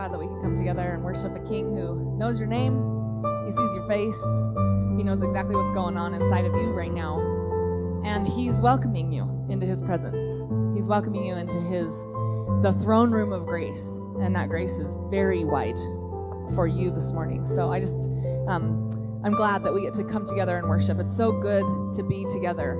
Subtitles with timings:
[0.00, 2.72] glad that we can come together and worship a king who knows your name,
[3.44, 4.18] he sees your face,
[4.96, 7.20] he knows exactly what's going on inside of you right now.
[8.02, 10.40] And he's welcoming you into his presence.
[10.74, 11.92] He's welcoming you into his
[12.62, 14.00] the throne room of grace.
[14.22, 15.76] And that grace is very wide
[16.54, 17.46] for you this morning.
[17.46, 18.08] So I just
[18.48, 20.98] um, I'm glad that we get to come together and worship.
[20.98, 22.72] It's so good to be together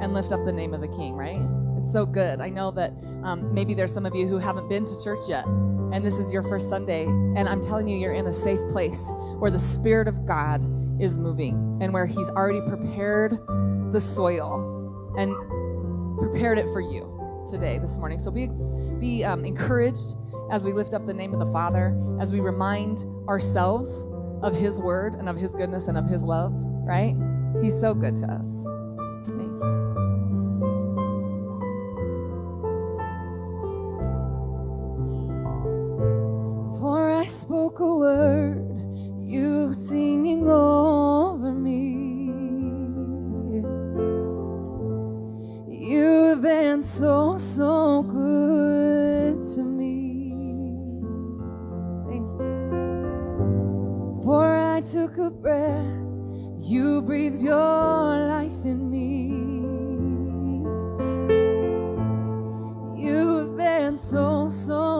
[0.00, 1.42] and lift up the name of the King, right?
[1.82, 2.40] It's so good.
[2.40, 2.94] I know that
[3.24, 5.44] um, maybe there's some of you who haven't been to church yet,
[5.92, 9.10] and this is your first Sunday, and I'm telling you, you're in a safe place
[9.38, 10.62] where the Spirit of God
[11.00, 13.38] is moving and where He's already prepared
[13.92, 15.34] the soil and
[16.18, 17.08] prepared it for you
[17.50, 18.18] today, this morning.
[18.18, 18.48] So be,
[18.98, 20.16] be um, encouraged
[20.50, 24.08] as we lift up the name of the Father, as we remind ourselves
[24.42, 27.14] of His word and of His goodness and of His love, right?
[27.62, 28.64] He's so good to us.
[37.52, 38.64] Spoke a word,
[39.20, 42.32] you singing over me.
[45.68, 50.32] You've been so, so good to me.
[52.08, 52.56] Thank you.
[54.16, 55.84] Before I took a breath,
[56.58, 59.28] you breathed your life in me.
[62.96, 64.91] You've been so, so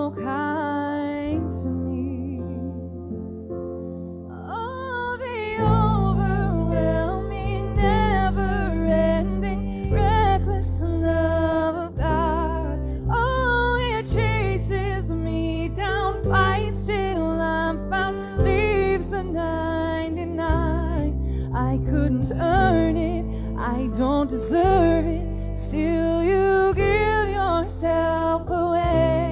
[21.73, 23.25] I couldn't earn it,
[23.59, 25.57] I don't deserve it.
[25.57, 29.32] Still, you give yourself away.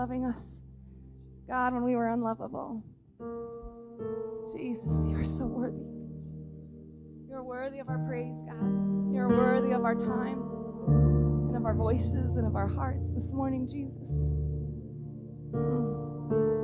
[0.00, 0.62] loving us,
[1.46, 2.82] God, when we were unlovable.
[4.50, 5.76] Jesus, you are so worthy.
[7.28, 9.12] You're worthy of our praise, God.
[9.12, 10.40] You're worthy of our time
[11.48, 14.30] and of our voices and of our hearts this morning, Jesus.
[15.52, 16.59] Hmm.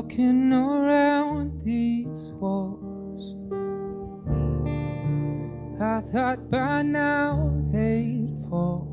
[0.00, 3.36] walking around these walls.
[5.78, 8.88] I thought by now they'd fall.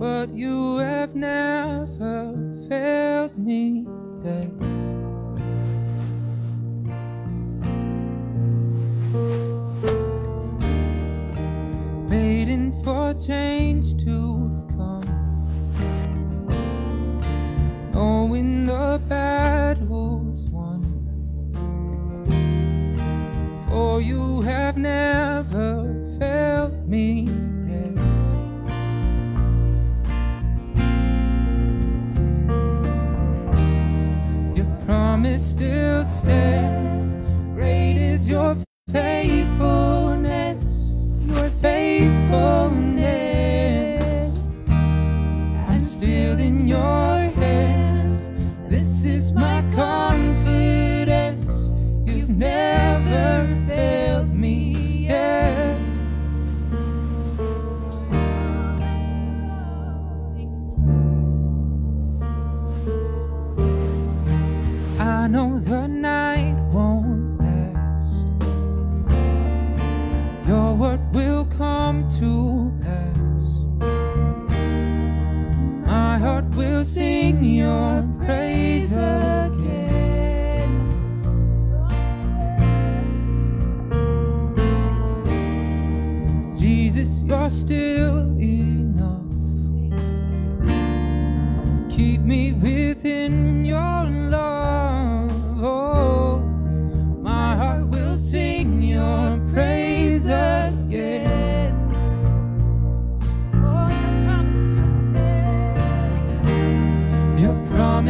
[0.00, 2.32] But you have never
[2.70, 3.86] failed me
[4.24, 4.55] yet.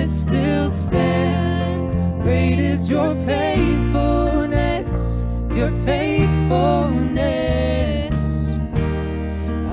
[0.06, 1.94] it still stands.
[2.22, 8.14] Great is your faithfulness, your faithfulness.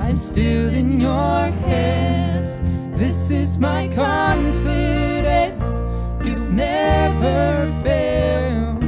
[0.04, 2.60] I'm still in your hands.
[2.98, 5.62] This is my confidence.
[6.26, 8.82] You've never failed.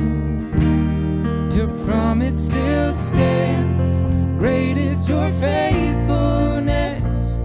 [1.54, 4.02] Your promise still stands.
[4.42, 7.38] Great is your faithfulness,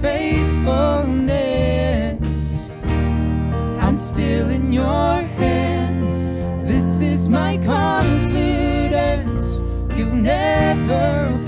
[0.00, 1.01] faithful.
[4.72, 6.30] Your hands.
[6.66, 9.60] This is my confidence.
[9.96, 11.38] You never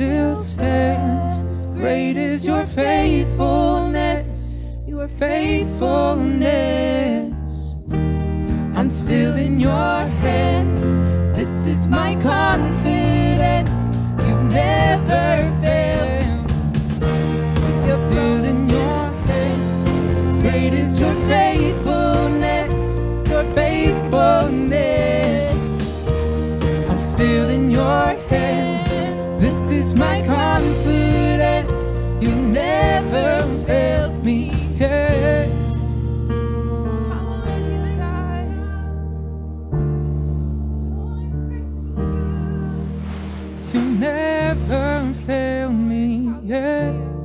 [0.00, 1.66] still stands.
[1.78, 4.54] Great is your faithfulness.
[4.86, 7.38] Your faithfulness.
[8.78, 10.80] I'm still in your hands.
[11.36, 13.94] This is my confidence.
[14.26, 16.46] You never fail.
[17.86, 20.42] You're still in your hands.
[20.42, 21.49] Great is your faithfulness.
[30.00, 31.92] My confidence.
[32.24, 35.48] You never failed me yet.
[43.74, 47.24] You never failed me yet.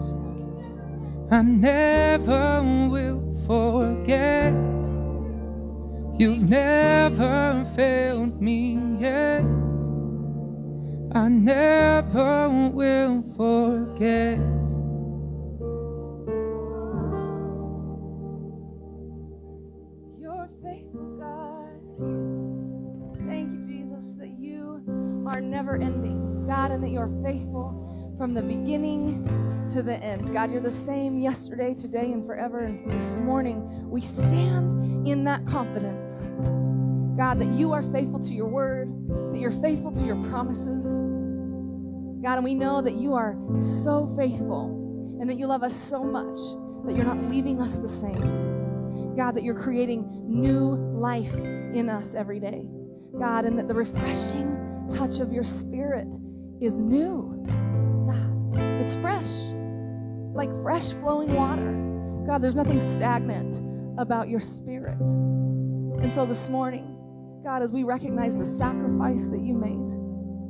[1.32, 4.53] I never will forget.
[6.20, 9.54] You've never failed me yet.
[11.46, 14.40] Never will forget.
[20.20, 21.70] You're faithful, God.
[23.30, 24.82] Thank you, Jesus, that you
[25.28, 30.34] are never ending, God, and that you're faithful from the beginning to the end.
[30.34, 32.62] God, you're the same yesterday, today, and forever.
[32.62, 36.25] And this morning, we stand in that confidence.
[37.16, 38.90] God, that you are faithful to your word,
[39.32, 41.04] that you're faithful to your promises.
[42.25, 46.03] God, and we know that you are so faithful and that you love us so
[46.03, 46.39] much
[46.88, 49.13] that you're not leaving us the same.
[49.15, 52.67] God, that you're creating new life in us every day.
[53.20, 56.08] God, and that the refreshing touch of your spirit
[56.60, 57.46] is new.
[58.10, 59.29] God, it's fresh,
[60.34, 61.74] like fresh flowing water.
[62.25, 63.62] God, there's nothing stagnant
[64.00, 65.00] about your spirit.
[65.00, 66.98] And so this morning,
[67.44, 69.94] God, as we recognize the sacrifice that you made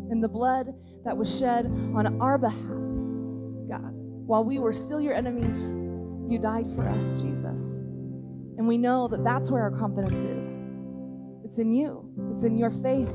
[0.10, 0.74] and the blood
[1.06, 2.60] that was shed on our behalf,
[3.70, 3.92] God,
[4.26, 5.74] while we were still your enemies,
[6.30, 7.80] you died for us, Jesus.
[8.58, 10.62] And we know that that's where our confidence is.
[11.46, 13.14] It's in you, it's in your faith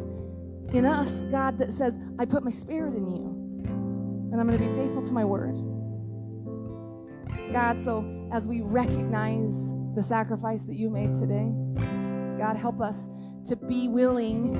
[0.72, 3.24] in us, God, that says, I put my spirit in you,
[4.32, 5.56] and I'm going to be faithful to my word.
[7.52, 11.50] God, so as we recognize the sacrifice that you made today,
[12.38, 13.08] God, help us
[13.46, 14.54] to be willing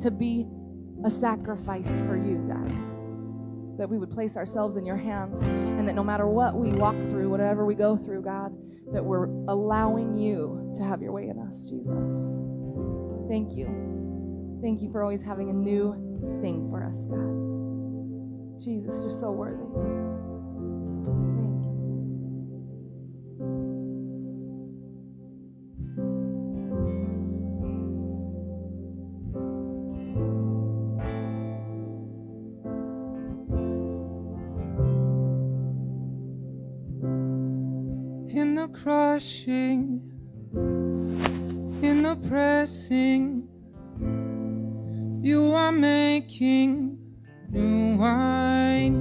[0.00, 0.46] to be
[1.06, 3.78] a sacrifice for you, God.
[3.78, 6.96] That we would place ourselves in your hands, and that no matter what we walk
[7.08, 8.52] through, whatever we go through, God,
[8.92, 12.40] that we're allowing you to have your way in us, Jesus.
[13.28, 13.66] Thank you.
[14.62, 15.92] Thank you for always having a new
[16.42, 18.64] thing for us, God.
[18.64, 19.62] Jesus, you're so worthy.
[38.36, 39.98] In the crushing,
[41.82, 43.48] in the pressing,
[45.22, 46.98] you are making
[47.48, 48.94] new wine.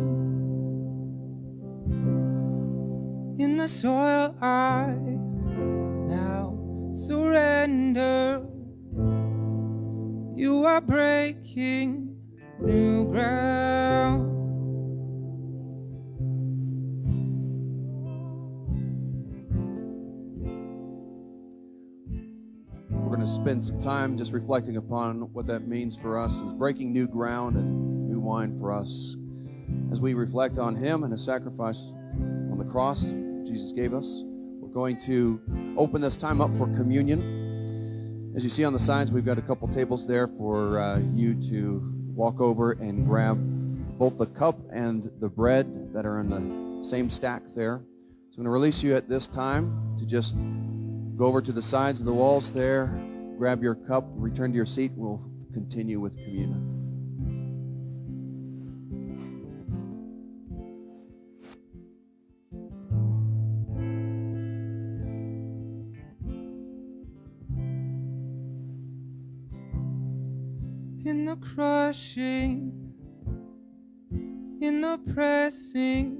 [3.38, 4.96] In the soil, I
[6.08, 6.58] now
[6.94, 8.42] surrender.
[10.34, 12.16] You are breaking
[12.62, 14.35] new ground.
[23.46, 27.56] Spend some time just reflecting upon what that means for us as breaking new ground
[27.56, 29.16] and new wine for us
[29.92, 31.84] as we reflect on Him and His sacrifice
[32.16, 33.12] on the cross
[33.46, 34.24] Jesus gave us.
[34.24, 35.40] We're going to
[35.78, 38.34] open this time up for communion.
[38.36, 41.36] As you see on the signs, we've got a couple tables there for uh, you
[41.52, 41.84] to
[42.16, 43.38] walk over and grab
[44.00, 47.84] both the cup and the bread that are in the same stack there.
[48.32, 50.34] So I'm going to release you at this time to just
[51.18, 52.88] Go over to the sides of the walls there,
[53.38, 54.92] grab your cup, return to your seat.
[54.96, 55.22] We'll
[55.54, 56.76] continue with communion.
[71.06, 72.72] in the crushing,
[74.60, 76.18] in the pressing,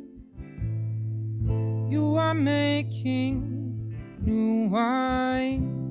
[1.90, 5.85] you are making new wine.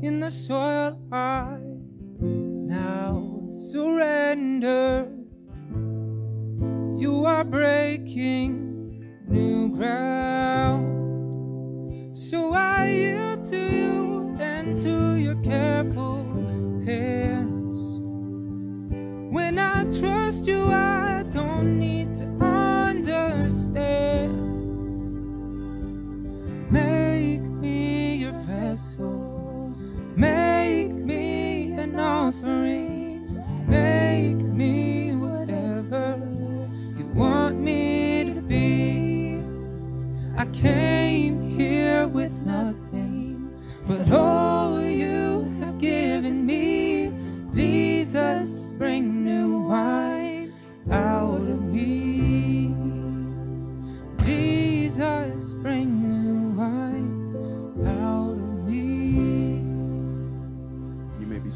[0.00, 1.58] In the soil, I
[2.20, 5.10] now surrender.
[6.96, 10.86] You are breaking new ground.
[12.16, 16.22] So I yield to you and to your careful
[16.86, 17.98] hands.
[19.34, 20.87] When I trust you, I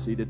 [0.03, 0.29] seated.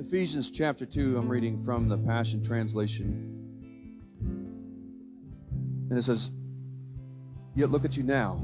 [0.00, 3.30] Ephesians chapter 2, I'm reading from the Passion Translation.
[5.90, 6.30] And it says,
[7.54, 8.40] Yet look at you now.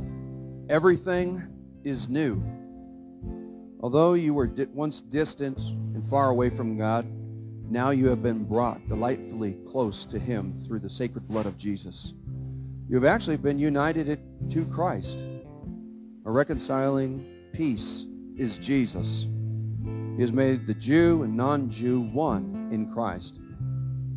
[0.68, 1.42] Everything
[1.84, 2.42] is new.
[3.80, 5.58] Although you were once distant
[5.94, 7.06] and far away from God,
[7.70, 12.12] now you have been brought delightfully close to Him through the sacred blood of Jesus.
[12.90, 15.18] You have actually been united to Christ.
[16.30, 19.26] A reconciling peace is Jesus.
[20.14, 23.40] He has made the Jew and non Jew one in Christ.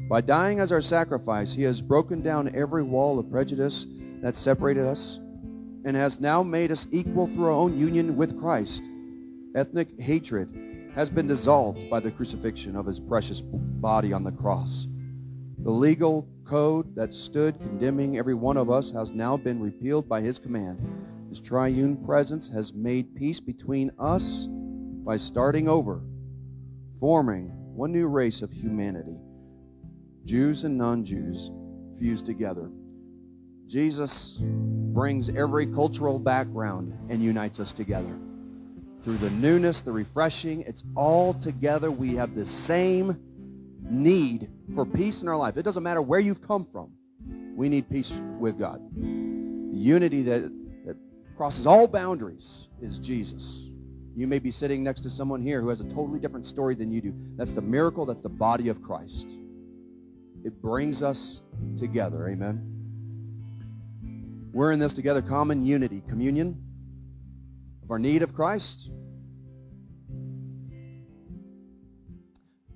[0.08, 3.88] By dying as our sacrifice, He has broken down every wall of prejudice
[4.21, 5.17] that separated us
[5.86, 8.84] and has now made us equal through our own union with Christ.
[9.56, 14.86] Ethnic hatred has been dissolved by the crucifixion of His precious body on the cross.
[15.63, 20.21] The legal code that stood condemning every one of us has now been repealed by
[20.21, 21.03] His command.
[21.34, 26.04] His triune presence has made peace between us by starting over,
[27.00, 29.17] forming one new race of humanity.
[30.26, 31.50] Jews and non Jews
[31.98, 32.69] fused together.
[33.65, 38.15] Jesus brings every cultural background and unites us together.
[39.04, 41.89] Through the newness, the refreshing, it's all together.
[41.89, 43.19] We have the same
[43.82, 45.58] need for peace in our life.
[45.58, 46.91] It doesn't matter where you've come from,
[47.56, 48.80] we need peace with God.
[48.93, 50.62] The unity that, that
[51.43, 53.67] crosses all boundaries is Jesus.
[54.15, 56.89] You may be sitting next to someone here who has a totally different story than
[56.89, 57.13] you do.
[57.36, 59.27] That's the miracle, that's the body of Christ.
[60.45, 61.43] It brings us
[61.75, 62.29] together.
[62.29, 62.62] Amen.
[64.53, 66.63] We're in this together, common unity, communion
[67.84, 68.89] of our need of Christ,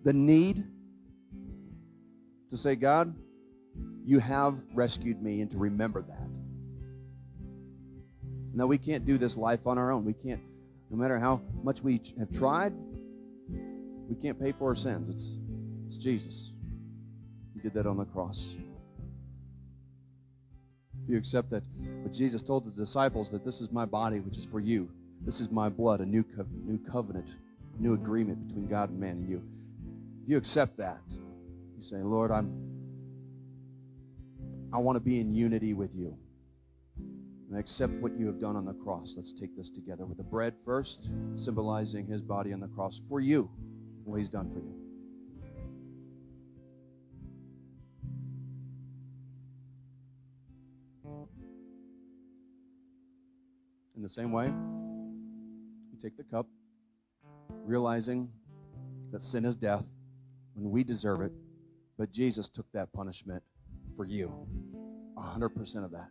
[0.03, 0.65] the need
[2.49, 3.15] to say, God,
[4.03, 6.46] you have rescued me, and to remember that.
[8.59, 10.05] That we can't do this life on our own.
[10.05, 10.41] We can't,
[10.89, 12.73] no matter how much we have tried,
[14.09, 15.09] we can't pay for our sins.
[15.09, 15.37] It's,
[15.87, 16.51] it's Jesus.
[17.53, 18.55] He did that on the cross.
[21.03, 21.63] If you accept that,
[22.03, 24.89] what Jesus told the disciples that this is my body, which is for you.
[25.25, 27.27] This is my blood, a new co- new covenant,
[27.79, 29.41] new agreement between God and man and you.
[30.23, 32.67] If you accept that, you say, Lord, I'm
[34.71, 36.17] I want to be in unity with you.
[37.49, 39.13] And accept what you have done on the cross.
[39.15, 43.21] Let's take this together with the bread first, symbolizing his body on the cross for
[43.21, 43.49] you,
[44.03, 44.75] what he's done for you.
[53.95, 56.47] In the same way, you take the cup,
[57.63, 58.29] realizing
[59.13, 59.85] that sin is death
[60.53, 61.31] when we deserve it,
[61.97, 63.41] but Jesus took that punishment
[63.95, 64.45] for you.
[65.17, 66.09] 100% of that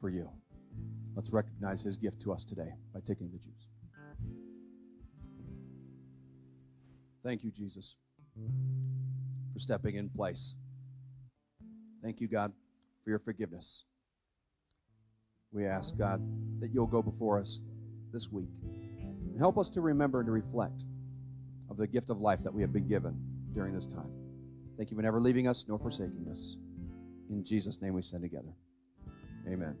[0.00, 0.28] for you.
[1.16, 3.66] Let's recognize his gift to us today by taking the juice.
[7.24, 7.96] Thank you, Jesus,
[9.52, 10.54] for stepping in place.
[12.02, 12.52] Thank you, God,
[13.02, 13.84] for your forgiveness.
[15.52, 16.22] We ask, God,
[16.60, 17.62] that you'll go before us
[18.12, 20.84] this week and help us to remember and to reflect
[21.70, 23.16] of the gift of life that we have been given
[23.54, 24.10] during this time.
[24.76, 26.56] Thank you for never leaving us nor forsaking us.
[27.30, 28.54] In Jesus' name we stand together.
[29.46, 29.76] Amen.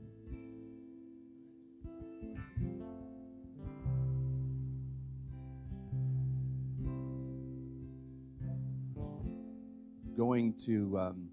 [10.38, 11.28] Going to um,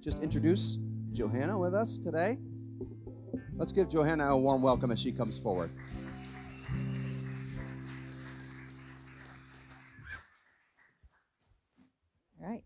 [0.00, 0.78] just introduce
[1.12, 2.38] Johanna with us today.
[3.54, 5.70] Let's give Johanna a warm welcome as she comes forward.
[12.40, 12.62] All right.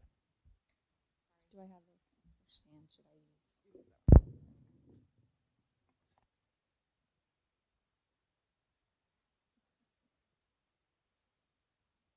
[1.50, 1.82] Do I have
[2.38, 2.60] this?
[2.62, 3.34] Should I use?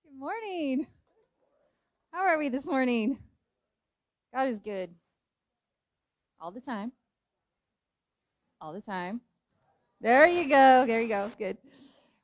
[0.03, 0.85] Good morning.
[2.11, 3.17] How are we this morning?
[4.33, 4.89] God is good.
[6.39, 6.93] All the time.
[8.61, 9.21] All the time.
[9.99, 10.85] There you go.
[10.87, 11.29] There you go.
[11.37, 11.57] Good.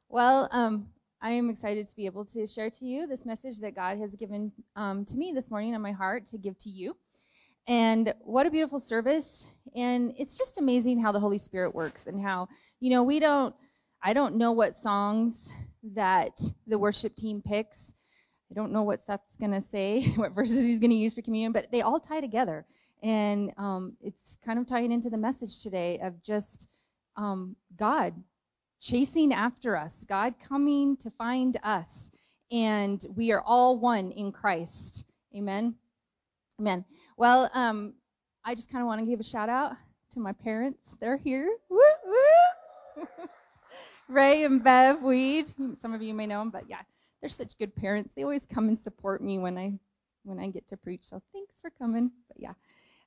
[0.08, 0.88] Well, um,
[1.22, 4.16] I am excited to be able to share to you this message that God has
[4.16, 6.96] given um, to me this morning on my heart to give to you.
[7.68, 9.46] And what a beautiful service.
[9.76, 12.48] And it's just amazing how the Holy Spirit works and how,
[12.80, 13.54] you know, we don't,
[14.02, 15.50] I don't know what songs
[15.94, 17.94] that the worship team picks.
[18.50, 21.22] I don't know what Seth's going to say, what verses he's going to use for
[21.22, 22.66] communion, but they all tie together.
[23.04, 26.68] And um, it's kind of tying into the message today of just
[27.16, 28.14] um, God
[28.80, 32.12] chasing after us, God coming to find us,
[32.52, 35.06] and we are all one in Christ.
[35.36, 35.76] Amen.
[36.60, 36.86] Amen.
[37.18, 37.94] Well, um,
[38.44, 39.74] I just kind of want to give a shout out
[40.14, 40.98] to my parents.
[41.00, 41.56] They're here.
[41.70, 43.08] Woo, woo.
[44.08, 45.52] Ray and Bev Weed.
[45.80, 46.82] Some of you may know them, but yeah,
[47.22, 48.14] they're such good parents.
[48.16, 49.74] They always come and support me when I
[50.24, 51.04] when I get to preach.
[51.04, 52.12] So thanks for coming.
[52.28, 52.54] But yeah.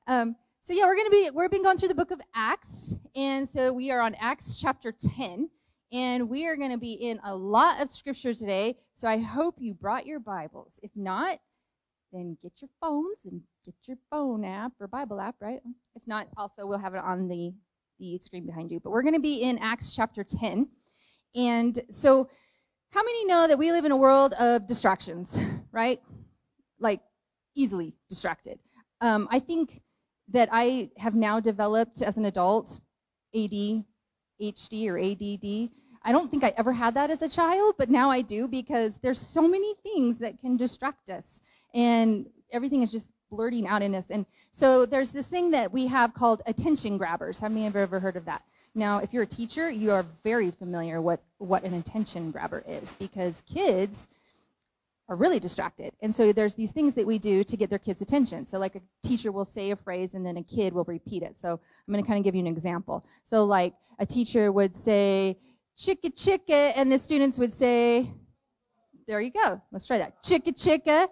[0.07, 3.49] Um, so yeah, we're gonna be we've been going through the book of Acts, and
[3.49, 5.49] so we are on Acts chapter 10.
[5.93, 8.79] And we are to be in a lot of scripture today.
[8.95, 10.79] So I hope you brought your Bibles.
[10.85, 11.41] If not,
[12.13, 15.61] then get your phones and get your phone app or Bible app, right?
[15.97, 17.53] If not, also we'll have it on the,
[17.99, 18.79] the screen behind you.
[18.79, 20.69] But we're to be in Acts chapter 10.
[21.35, 22.29] And so,
[22.91, 25.39] how many know that we live in a world of distractions,
[25.73, 26.01] right?
[26.79, 27.01] Like,
[27.55, 28.59] easily distracted.
[29.01, 29.81] Um, I think
[30.33, 32.81] that I have now developed as an adult
[33.35, 35.71] ADHD or ADD.
[36.03, 38.99] I don't think I ever had that as a child, but now I do because
[38.99, 41.41] there's so many things that can distract us
[41.75, 44.07] and everything is just blurting out in us.
[44.11, 47.39] And so there's this thing that we have called attention grabbers.
[47.39, 48.43] Have many you ever heard of that?
[48.75, 52.93] Now, if you're a teacher, you are very familiar with what an attention grabber is
[52.99, 54.09] because kids
[55.09, 55.93] are really distracted.
[56.03, 58.47] And so there's these things that we do to get their kids' attention.
[58.47, 61.37] So like a teacher will say a phrase and then a kid will repeat it.
[61.37, 63.05] So I'm going to kind of give you an example.
[63.25, 65.37] So like a teacher would say,
[65.77, 68.09] chicka chicka, and the students would say,
[69.09, 69.61] there you go.
[69.73, 70.23] Let's try that.
[70.23, 71.09] Chicka chicka.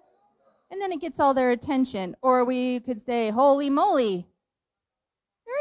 [0.70, 2.14] And then it gets all their attention.
[2.22, 4.28] Or we could say, holy moly.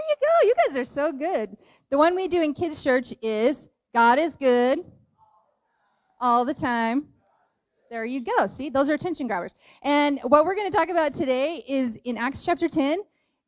[0.07, 0.47] You go.
[0.47, 1.57] You guys are so good.
[1.89, 4.79] The one we do in kids' church is God is good
[6.19, 7.07] all the time.
[7.89, 8.47] There you go.
[8.47, 9.55] See, those are attention grabbers.
[9.81, 12.99] And what we're going to talk about today is in Acts chapter 10,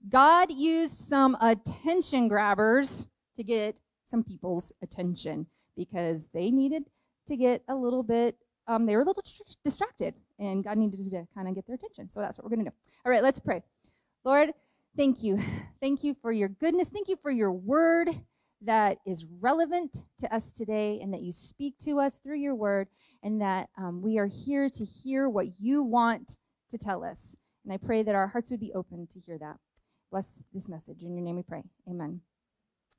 [0.08, 5.46] God used some attention grabbers to get some people's attention
[5.76, 6.84] because they needed
[7.28, 8.36] to get a little bit,
[8.68, 11.76] um, they were a little dist- distracted, and God needed to kind of get their
[11.76, 12.10] attention.
[12.10, 12.76] So that's what we're going to do.
[13.06, 13.62] All right, let's pray.
[14.24, 14.52] Lord,
[15.00, 15.40] thank you.
[15.80, 16.90] Thank you for your goodness.
[16.90, 18.10] Thank you for your word
[18.64, 22.90] that is relevant to us today and that you speak to us through your word
[23.24, 26.36] and that um, we are here to hear what you want
[26.72, 27.38] to tell us.
[27.64, 29.56] And I pray that our hearts would be open to hear that.
[30.12, 31.02] Bless this message.
[31.02, 31.64] In your name we pray.
[31.90, 32.20] Amen.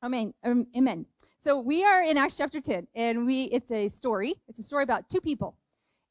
[0.02, 0.32] Amen.
[0.42, 1.04] Um, amen.
[1.42, 4.36] So we are in Acts chapter 10, and we it's a story.
[4.48, 5.54] It's a story about two people,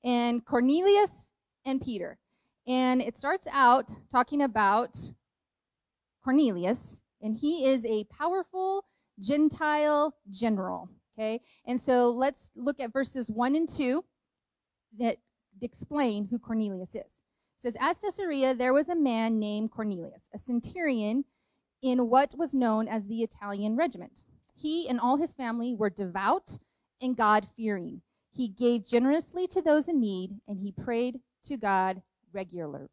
[0.04, 1.10] and Cornelius
[1.66, 2.20] and Peter.
[2.68, 4.96] And it starts out talking about
[6.30, 8.86] Cornelius, and he is a powerful
[9.20, 10.88] Gentile general.
[11.18, 14.06] Okay, and so let's look at verses 1 and 2
[15.00, 15.18] that
[15.60, 17.02] explain who Cornelius is.
[17.02, 17.08] It
[17.58, 21.26] says, At Caesarea, there was a man named Cornelius, a centurion
[21.82, 24.22] in what was known as the Italian regiment.
[24.56, 26.60] He and all his family were devout
[27.02, 28.04] and God fearing.
[28.32, 32.88] He gave generously to those in need, and he prayed to God regularly.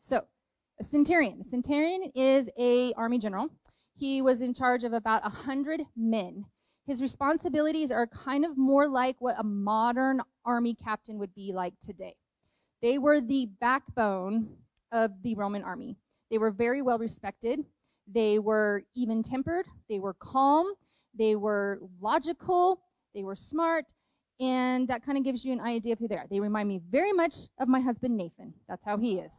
[0.00, 0.24] So,
[0.80, 1.40] a centurion.
[1.40, 3.48] A centurion is a army general.
[3.94, 6.44] He was in charge of about a hundred men.
[6.86, 11.74] His responsibilities are kind of more like what a modern army captain would be like
[11.80, 12.14] today.
[12.80, 14.56] They were the backbone
[14.92, 15.96] of the Roman army.
[16.30, 17.64] They were very well respected.
[18.06, 19.66] They were even tempered.
[19.88, 20.66] They were calm.
[21.14, 22.80] They were logical.
[23.14, 23.92] They were smart.
[24.40, 26.26] And that kind of gives you an idea of who they are.
[26.30, 28.54] They remind me very much of my husband, Nathan.
[28.68, 29.32] That's how he is.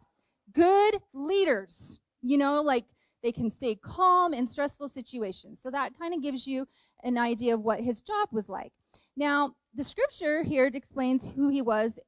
[0.54, 2.00] Good leaders.
[2.22, 2.86] You know, like
[3.24, 5.60] they can stay calm in stressful situations.
[5.62, 6.68] So that kind of gives you
[7.04, 8.72] an idea of what his job was like.
[9.16, 12.00] Now, the scripture here explains who he was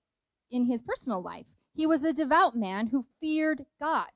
[0.49, 1.45] in his personal life.
[1.73, 4.09] He was a devout man who feared God,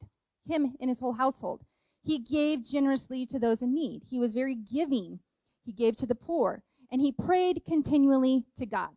[0.48, 1.64] him and his whole household.
[2.04, 4.04] He gave generously to those in need.
[4.10, 5.20] He was very giving.
[5.66, 8.92] He gave to the poor, and he prayed continually to God.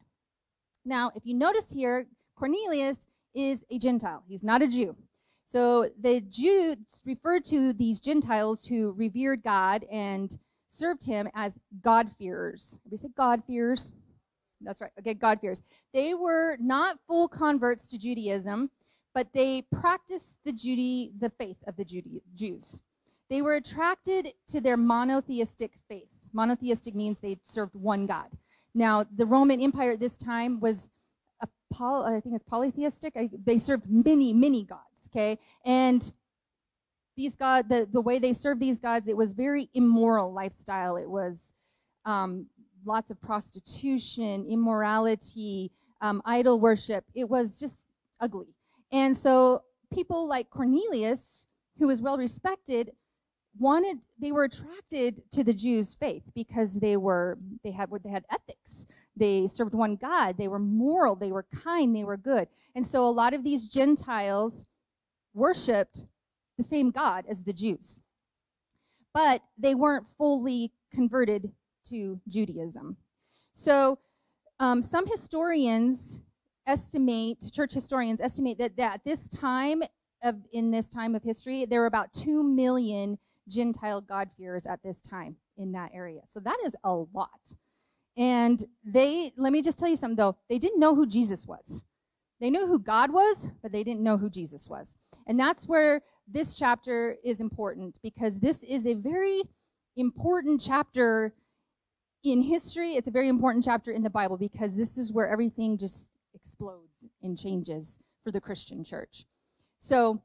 [0.85, 4.23] Now, if you notice here, Cornelius is a Gentile.
[4.29, 4.97] He's not a Jew.
[5.51, 10.37] So the Jews referred to these Gentiles who revered God and
[10.69, 12.77] served him as God-fearers.
[12.87, 13.93] Everybody say God-fearers.
[14.61, 14.91] That's right.
[14.99, 15.63] Okay, God-fearers.
[15.95, 18.71] They were not full converts to Judaism,
[19.15, 22.83] but they practiced the Judy, the faith of the Judy, Jews.
[23.31, 26.09] They were attracted to their monotheistic faith.
[26.35, 28.27] Monotheistic means they served one God.
[28.75, 30.91] Now, the Roman Empire at this time was,
[31.41, 33.17] a poly, I think it's polytheistic.
[33.47, 35.39] They served many, many gods, okay?
[35.65, 36.11] And
[37.17, 40.97] these god, the, the way they served these gods, it was very immoral lifestyle.
[40.97, 41.53] It was
[42.05, 42.47] um,
[42.85, 47.05] lots of prostitution, immorality, um, idol worship.
[47.15, 47.87] It was just
[48.21, 48.55] ugly.
[48.93, 51.47] And so people like Cornelius,
[51.79, 52.93] who was well respected,
[53.59, 58.11] wanted they were attracted to the Jews' faith because they were they had what they
[58.11, 58.87] had ethics.
[59.17, 60.37] They served one God.
[60.39, 61.17] They were moral.
[61.17, 61.95] They were kind.
[61.95, 62.47] They were good.
[62.77, 64.65] And so a lot of these Gentiles
[65.35, 66.05] worshipped
[66.57, 68.01] the same God as the Jews,
[69.15, 71.53] but they weren't fully converted
[71.89, 72.97] to Judaism.
[73.55, 73.99] So
[74.61, 76.21] um, some historians
[76.67, 79.83] estimate, church historians estimate that, that at this time
[80.23, 85.01] of in this time of history, there were about two million Gentile God-fearers at this
[85.01, 86.23] time in that area.
[86.29, 87.55] So that is a lot.
[88.17, 91.85] And they, let me just tell you something though, they didn't know who Jesus was.
[92.41, 94.97] They knew who God was, but they didn't know who Jesus was.
[95.29, 99.43] And that's where this chapter is important because this is a very
[99.97, 101.33] important chapter
[102.25, 102.95] in history.
[102.95, 107.07] It's a very important chapter in the Bible because this is where everything just explodes
[107.23, 109.25] and changes for the Christian church.
[109.81, 110.21] So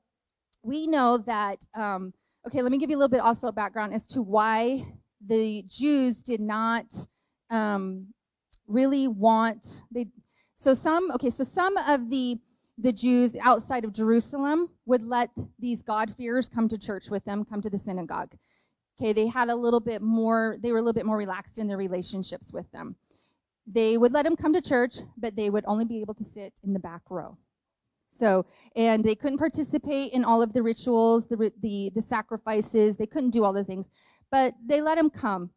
[0.64, 2.14] we know that um,
[2.46, 4.86] Okay, let me give you a little bit also background as to why
[5.26, 6.86] the Jews did not
[7.50, 8.08] um,
[8.68, 10.08] really want they.
[10.56, 12.38] So some okay, so some of the
[12.78, 17.62] the Jews outside of Jerusalem would let these God-fearers come to church with them, come
[17.62, 18.36] to the synagogue.
[19.00, 21.68] Okay, they had a little bit more, they were a little bit more relaxed in
[21.68, 22.96] their relationships with them.
[23.66, 26.54] They would let them come to church, but they would only be able to sit
[26.64, 27.38] in the back row.
[28.12, 32.96] So, and they couldn't participate in all of the rituals, the, the, the sacrifices.
[32.96, 33.88] They couldn't do all the things,
[34.30, 35.50] but they let them come.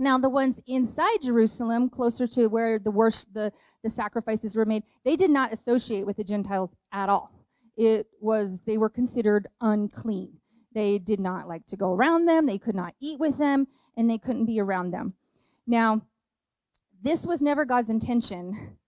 [0.00, 3.52] Now, the ones inside Jerusalem, closer to where the worship, the,
[3.84, 7.30] the sacrifices were made, they did not associate with the Gentiles at all.
[7.76, 10.32] It was, they were considered unclean.
[10.74, 12.46] They did not like to go around them.
[12.46, 13.66] They could not eat with them,
[13.98, 15.12] and they couldn't be around them.
[15.66, 16.00] Now,
[17.02, 18.78] this was never God's intention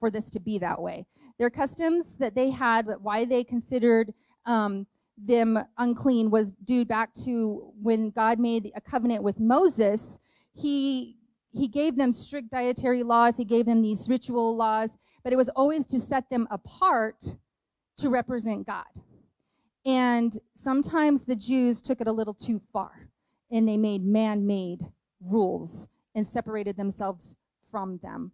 [0.00, 1.04] for this to be that way.
[1.38, 4.14] Their customs that they had, but why they considered
[4.46, 4.86] um,
[5.18, 10.18] them unclean was due back to when God made a covenant with Moses.
[10.54, 11.16] He
[11.50, 13.36] he gave them strict dietary laws.
[13.36, 14.90] He gave them these ritual laws,
[15.22, 17.22] but it was always to set them apart
[17.98, 18.86] to represent God.
[19.84, 23.08] And sometimes the Jews took it a little too far,
[23.50, 24.80] and they made man-made
[25.20, 27.36] rules and separated themselves
[27.70, 28.32] from them.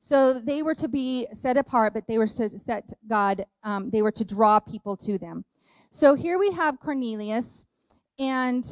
[0.00, 4.02] So they were to be set apart, but they were to set God, um, they
[4.02, 5.44] were to draw people to them.
[5.90, 7.66] So here we have Cornelius,
[8.18, 8.64] and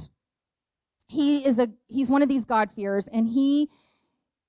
[1.06, 3.70] he is a he's one of these God-fearers, and he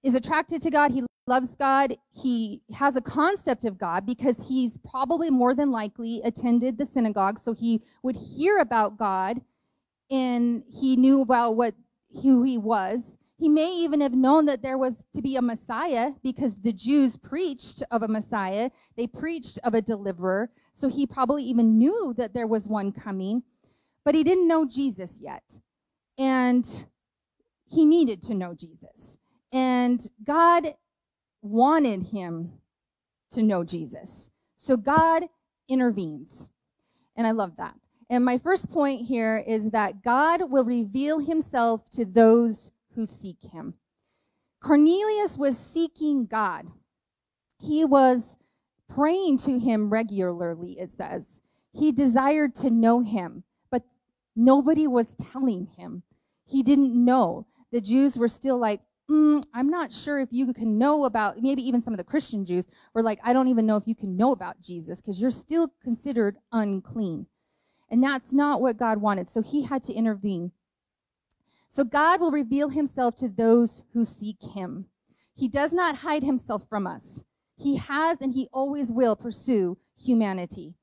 [0.03, 0.91] is attracted to God.
[0.91, 1.95] He loves God.
[2.11, 7.39] He has a concept of God because he's probably more than likely attended the synagogue,
[7.39, 9.41] so he would hear about God,
[10.09, 11.75] and he knew about what
[12.21, 13.17] who he was.
[13.39, 17.17] He may even have known that there was to be a Messiah because the Jews
[17.17, 18.71] preached of a Messiah.
[18.95, 20.49] They preached of a deliverer.
[20.73, 23.43] So he probably even knew that there was one coming,
[24.03, 25.43] but he didn't know Jesus yet.
[26.17, 26.86] And
[27.65, 29.17] he needed to know Jesus.
[29.51, 30.75] And God
[31.41, 32.51] wanted him
[33.32, 34.32] to know Jesus.
[34.56, 35.25] So God
[35.69, 36.49] intervenes.
[37.15, 37.75] And I love that.
[38.10, 43.38] And my first point here is that God will reveal himself to those who seek
[43.51, 43.73] him.
[44.62, 46.71] Cornelius was seeking God.
[47.60, 48.38] He was
[48.88, 51.41] praying to him regularly, it says.
[51.73, 53.84] He desired to know him, but
[54.36, 56.03] nobody was telling him.
[56.47, 57.45] He didn't know.
[57.71, 61.62] The Jews were still like, mm, I'm not sure if you can know about, maybe
[61.67, 64.15] even some of the Christian Jews were like, I don't even know if you can
[64.15, 67.27] know about Jesus because you're still considered unclean.
[67.89, 69.29] And that's not what God wanted.
[69.29, 70.51] So he had to intervene.
[71.69, 74.86] So God will reveal himself to those who seek him.
[75.36, 77.23] He does not hide himself from us.
[77.57, 80.73] He has and he always will pursue humanity.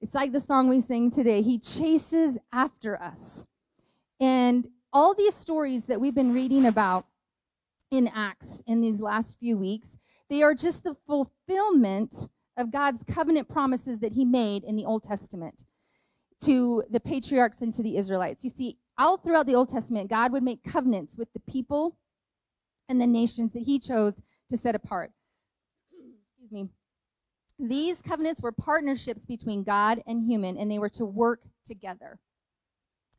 [0.00, 1.42] It's like the song we sing today.
[1.42, 3.46] He chases after us.
[4.20, 7.06] And all these stories that we've been reading about
[7.90, 9.98] in Acts in these last few weeks,
[10.30, 15.02] they are just the fulfillment of God's covenant promises that he made in the Old
[15.02, 15.64] Testament
[16.44, 18.44] to the patriarchs and to the Israelites.
[18.44, 21.96] You see, all throughout the Old Testament, God would make covenants with the people
[22.88, 25.10] and the nations that he chose to set apart.
[25.92, 26.68] Excuse me.
[27.58, 32.18] These covenants were partnerships between God and human, and they were to work together.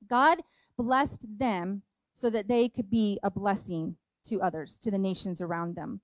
[0.10, 0.42] God
[0.78, 1.82] blessed them
[2.16, 6.00] so that they could be a blessing to others, to the nations around them.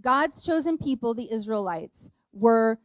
[0.00, 2.78] God's chosen people, the Israelites, were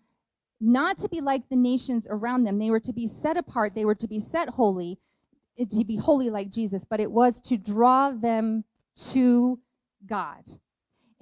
[0.59, 2.59] not to be like the nations around them.
[2.59, 4.97] They were to be set apart, they were to be set holy,
[5.57, 8.63] to be holy like Jesus, but it was to draw them
[9.11, 9.59] to
[10.05, 10.43] God.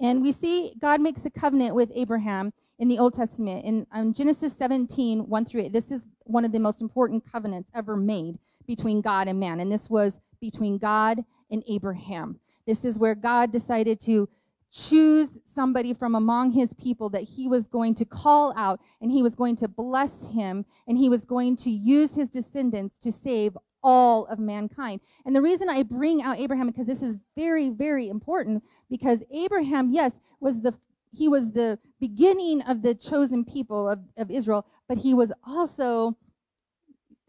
[0.00, 3.64] And we see God makes a covenant with Abraham in the Old Testament.
[3.64, 7.70] In um, Genesis 17, 1 through 8, this is one of the most important covenants
[7.74, 9.60] ever made between God and man.
[9.60, 12.38] And this was between God and Abraham.
[12.66, 14.28] This is where God decided to
[14.72, 19.22] choose somebody from among his people that he was going to call out and he
[19.22, 23.56] was going to bless him and he was going to use his descendants to save
[23.82, 25.00] all of mankind.
[25.24, 29.90] And the reason I bring out Abraham because this is very very important because Abraham
[29.92, 30.74] yes was the
[31.12, 36.16] he was the beginning of the chosen people of, of Israel, but he was also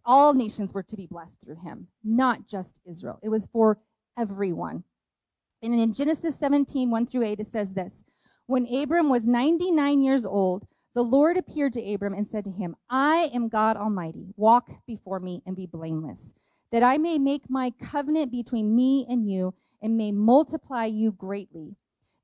[0.08, 3.20] all nations were to be blessed through him, not just Israel.
[3.22, 3.78] It was for
[4.18, 4.84] everyone.
[5.62, 8.04] And in Genesis 17, 1 through 8, it says this
[8.48, 12.76] When Abram was 99 years old, the Lord appeared to Abram and said to him,
[12.90, 14.26] I am God Almighty.
[14.38, 16.34] Walk before me and be blameless,
[16.72, 21.76] that I may make my covenant between me and you and may multiply you greatly.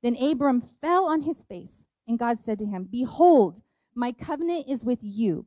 [0.02, 3.62] Then Abram fell on his face, and God said to him, Behold,
[3.94, 5.46] my covenant is with you,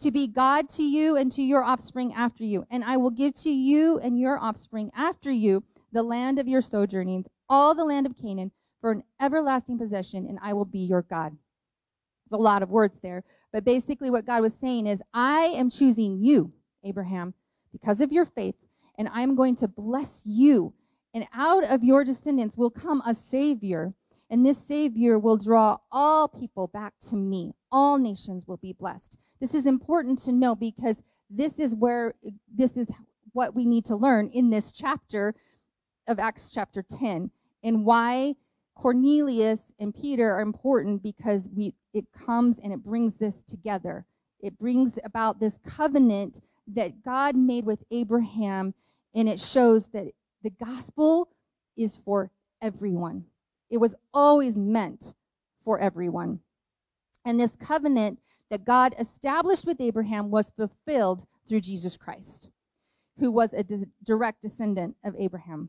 [0.00, 2.66] to be God to you and to your offspring after you.
[2.70, 6.60] And I will give to you and your offspring after you the land of your
[6.60, 11.02] sojournings, all the land of Canaan, for an everlasting possession, and I will be your
[11.02, 11.36] God.
[12.28, 15.70] There's a lot of words there, but basically what God was saying is, I am
[15.70, 16.52] choosing you,
[16.84, 17.32] Abraham,
[17.72, 18.56] because of your faith,
[18.98, 20.74] and I'm going to bless you.
[21.14, 23.94] And out of your descendants will come a Savior,
[24.28, 27.54] and this Savior will draw all people back to me.
[27.72, 29.16] All nations will be blessed.
[29.40, 32.14] This is important to know because this is where
[32.54, 32.88] this is
[33.32, 35.34] what we need to learn in this chapter
[36.08, 37.30] of Acts chapter 10
[37.62, 38.34] and why
[38.74, 44.06] Cornelius and Peter are important because we it comes and it brings this together.
[44.40, 46.40] It brings about this covenant
[46.74, 48.74] that God made with Abraham
[49.14, 50.06] and it shows that
[50.42, 51.28] the gospel
[51.76, 52.30] is for
[52.62, 53.24] everyone.
[53.70, 55.14] It was always meant
[55.64, 56.40] for everyone.
[57.24, 58.18] And this covenant
[58.50, 62.50] that God established with Abraham was fulfilled through Jesus Christ,
[63.18, 65.68] who was a di- direct descendant of Abraham.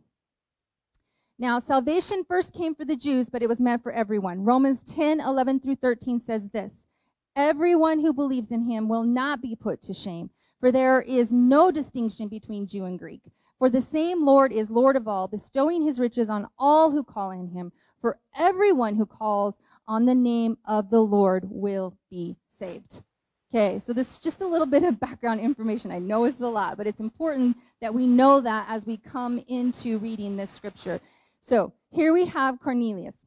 [1.40, 4.44] Now, salvation first came for the Jews, but it was meant for everyone.
[4.44, 6.88] Romans 10 11 through 13 says this
[7.36, 11.70] Everyone who believes in him will not be put to shame, for there is no
[11.70, 13.22] distinction between Jew and Greek.
[13.60, 17.32] For the same Lord is Lord of all, bestowing his riches on all who call
[17.32, 17.72] on him.
[18.02, 19.56] For everyone who calls
[19.88, 23.02] on the name of the Lord will be saved.
[23.50, 25.90] Okay, so this is just a little bit of background information.
[25.90, 29.42] I know it's a lot, but it's important that we know that as we come
[29.48, 31.00] into reading this scripture.
[31.40, 33.26] So here we have Cornelius,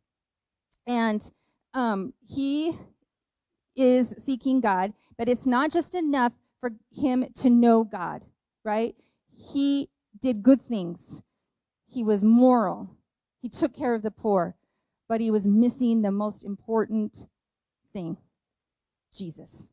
[0.87, 1.29] and
[1.73, 2.77] um, he
[3.77, 8.23] is seeking God, but it's not just enough for him to know God,
[8.63, 8.95] right?
[9.35, 9.89] He
[10.21, 11.23] did good things.
[11.89, 12.91] He was moral.
[13.41, 14.55] He took care of the poor,
[15.09, 17.27] but he was missing the most important
[17.95, 18.19] thing
[19.15, 19.69] Jesus.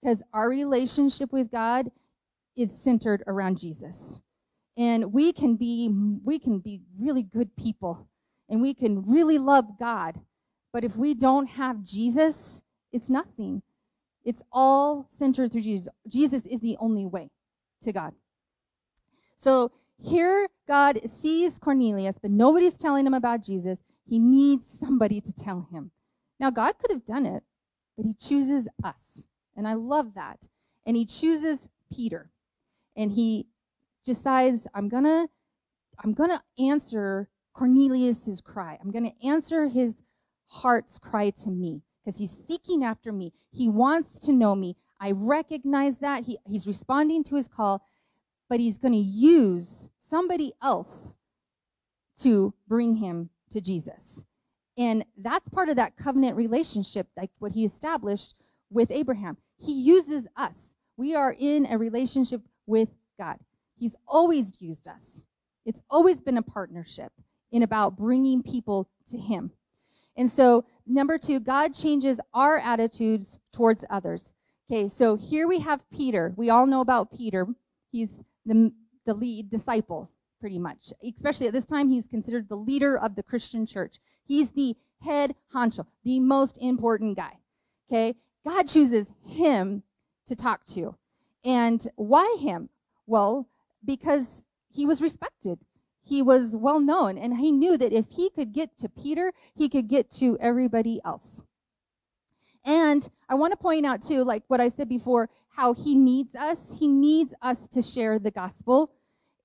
[0.00, 1.90] Because our relationship with God
[2.56, 4.20] is centered around Jesus.
[4.76, 5.90] And we can be
[6.24, 8.08] we can be really good people
[8.48, 10.18] and we can really love God.
[10.72, 12.62] But if we don't have Jesus,
[12.92, 13.62] it's nothing.
[14.24, 15.88] It's all centered through Jesus.
[16.08, 17.30] Jesus is the only way
[17.82, 18.14] to God.
[19.36, 23.78] So here God sees Cornelius, but nobody's telling him about Jesus.
[24.08, 25.90] He needs somebody to tell him.
[26.40, 27.42] Now, God could have done it,
[27.96, 29.24] but he chooses us.
[29.56, 30.48] And I love that.
[30.86, 32.30] And he chooses Peter.
[32.96, 33.46] And he
[34.04, 35.28] decides, I'm going to
[36.02, 38.78] I'm going to answer Cornelius's cry.
[38.82, 39.96] I'm going to answer his
[40.46, 43.32] heart's cry to me because he's seeking after me.
[43.50, 44.76] He wants to know me.
[45.00, 46.24] I recognize that.
[46.24, 47.84] He, he's responding to his call,
[48.48, 51.14] but he's going to use somebody else
[52.18, 54.24] to bring him to Jesus.
[54.78, 58.34] And that's part of that covenant relationship, like what he established
[58.70, 59.36] with Abraham.
[59.58, 60.74] He uses us.
[60.96, 63.38] We are in a relationship with God.
[63.78, 65.22] He's always used us.
[65.64, 67.12] It's always been a partnership
[67.50, 69.50] in about bringing people to him.
[70.16, 74.32] And so, number two, God changes our attitudes towards others.
[74.70, 76.32] Okay, so here we have Peter.
[76.36, 77.46] We all know about Peter.
[77.90, 78.14] He's
[78.46, 78.72] the,
[79.06, 80.10] the lead disciple,
[80.42, 80.92] pretty much.
[81.04, 84.00] Especially at this time, he's considered the leader of the Christian church.
[84.26, 87.38] He's the head honcho, the most important guy.
[87.88, 89.84] Okay, God chooses him
[90.26, 90.96] to talk to.
[91.44, 92.68] And why him?
[93.06, 93.46] Well,
[93.84, 95.60] because he was respected.
[96.02, 99.68] He was well known, and he knew that if he could get to Peter, he
[99.68, 101.40] could get to everybody else.
[102.64, 106.34] And I want to point out, too, like what I said before, how he needs
[106.34, 106.74] us.
[106.76, 108.90] He needs us to share the gospel.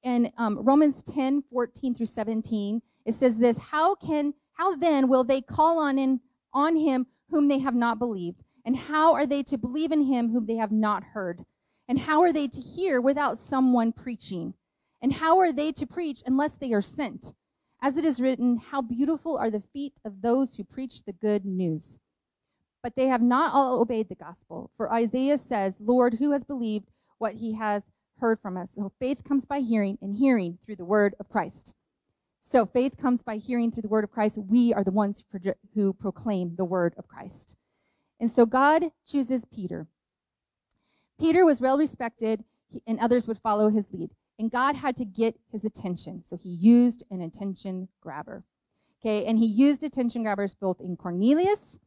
[0.07, 5.25] In um, Romans 10 14 through 17, it says this How can, how then will
[5.25, 6.21] they call on, in,
[6.53, 8.41] on him whom they have not believed?
[8.63, 11.43] And how are they to believe in him whom they have not heard?
[11.89, 14.53] And how are they to hear without someone preaching?
[15.01, 17.33] And how are they to preach unless they are sent?
[17.81, 21.43] As it is written, How beautiful are the feet of those who preach the good
[21.43, 21.99] news.
[22.81, 24.71] But they have not all obeyed the gospel.
[24.77, 27.83] For Isaiah says, Lord, who has believed what he has
[28.19, 28.71] heard from us?
[28.75, 31.73] So faith comes by hearing, and hearing through the word of Christ.
[32.41, 34.37] So faith comes by hearing through the word of Christ.
[34.37, 35.23] We are the ones
[35.75, 37.57] who proclaim the word of Christ.
[38.19, 39.87] And so God chooses Peter.
[41.19, 42.43] Peter was well respected,
[42.85, 44.11] and others would follow his lead.
[44.39, 46.23] And God had to get his attention.
[46.23, 48.43] So he used an attention grabber.
[49.01, 51.79] Okay, and he used attention grabbers both in Cornelius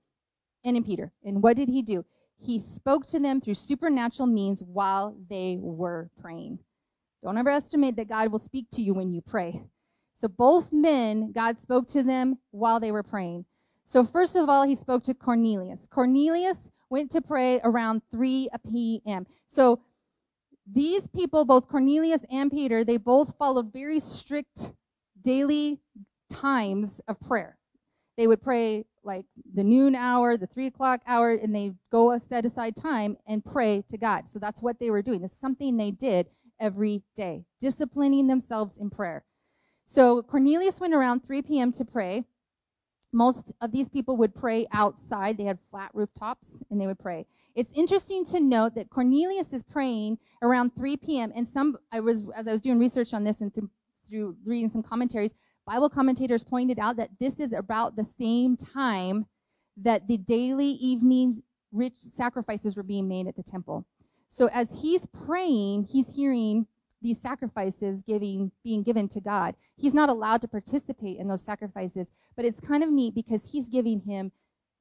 [0.65, 1.11] and in Peter.
[1.25, 2.05] And what did he do?
[2.41, 6.59] He spoke to them through supernatural means while they were praying.
[7.23, 9.63] Don't underestimate that God will speak to you when you pray.
[10.15, 13.45] So both men, God spoke to them while they were praying.
[13.85, 15.87] So first of all, he spoke to Cornelius.
[15.91, 19.27] Cornelius went to pray around 3 p.m.
[19.49, 19.81] So
[20.71, 24.73] these people, both Cornelius and Peter, they both followed very strict
[25.23, 25.81] daily
[26.31, 27.59] times of prayer.
[28.21, 32.21] They would pray like the noon hour, the three o'clock hour, and they go a
[32.21, 34.29] set aside time and pray to God.
[34.29, 35.25] So that's what they were doing.
[35.25, 36.29] It's something they did
[36.61, 39.25] every day, disciplining themselves in prayer.
[39.87, 41.73] So Cornelius went around 3 p.m.
[41.73, 42.25] to pray.
[43.11, 45.39] Most of these people would pray outside.
[45.39, 47.25] They had flat rooftops and they would pray.
[47.55, 51.33] It's interesting to note that Cornelius is praying around 3 p.m.
[51.35, 53.71] And some, I was, as I was doing research on this and through,
[54.07, 55.33] through reading some commentaries,
[55.71, 59.25] Bible commentators pointed out that this is about the same time
[59.77, 61.41] that the daily evening
[61.71, 63.87] rich sacrifices were being made at the temple.
[64.27, 66.67] So as he's praying, he's hearing
[67.03, 69.55] these sacrifices giving being given to God.
[69.77, 73.69] He's not allowed to participate in those sacrifices, but it's kind of neat because he's
[73.69, 74.33] giving him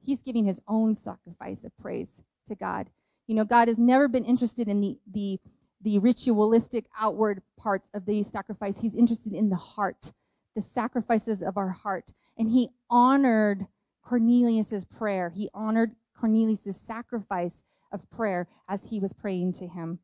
[0.03, 2.89] he's giving his own sacrifice of praise to God.
[3.27, 5.39] You know, God has never been interested in the the
[5.81, 8.81] the ritualistic outward parts of the sacrifice.
[8.81, 10.13] He's interested in the heart,
[10.59, 12.11] the sacrifices of our heart.
[12.37, 13.65] And he honored
[14.03, 15.29] Cornelius's prayer.
[15.29, 19.99] He honored Cornelius's sacrifice of prayer as he was praying to him.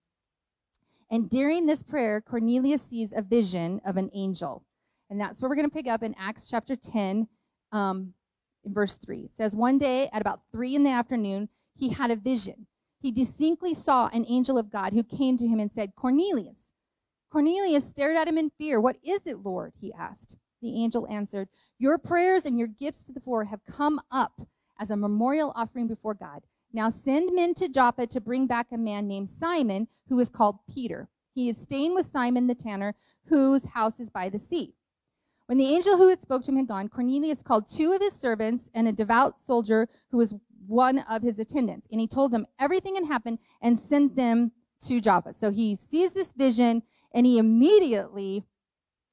[1.12, 4.64] And during this prayer, Cornelius sees a vision of an angel.
[5.10, 7.28] And that's what we're going to pick up in Acts chapter 10,
[7.74, 8.14] um,
[8.64, 9.20] verse 3.
[9.20, 12.66] It says, One day at about 3 in the afternoon, he had a vision.
[13.02, 16.72] He distinctly saw an angel of God who came to him and said, Cornelius.
[17.30, 18.80] Cornelius stared at him in fear.
[18.80, 19.74] What is it, Lord?
[19.82, 20.38] he asked.
[20.66, 21.48] The angel answered,
[21.78, 24.42] Your prayers and your gifts to the poor have come up
[24.80, 26.42] as a memorial offering before God.
[26.74, 30.58] Now send men to Joppa to bring back a man named Simon, who is called
[30.68, 31.08] Peter.
[31.36, 32.96] He is staying with Simon the tanner,
[33.28, 34.74] whose house is by the sea.
[35.46, 38.14] When the angel who had spoke to him had gone, Cornelius called two of his
[38.14, 40.34] servants and a devout soldier who was
[40.66, 41.88] one of his attendants.
[41.92, 44.52] And he told them everything had happened and sent them
[44.88, 45.36] to Joppa.
[45.36, 46.82] So he sees this vision
[47.14, 48.46] and he immediately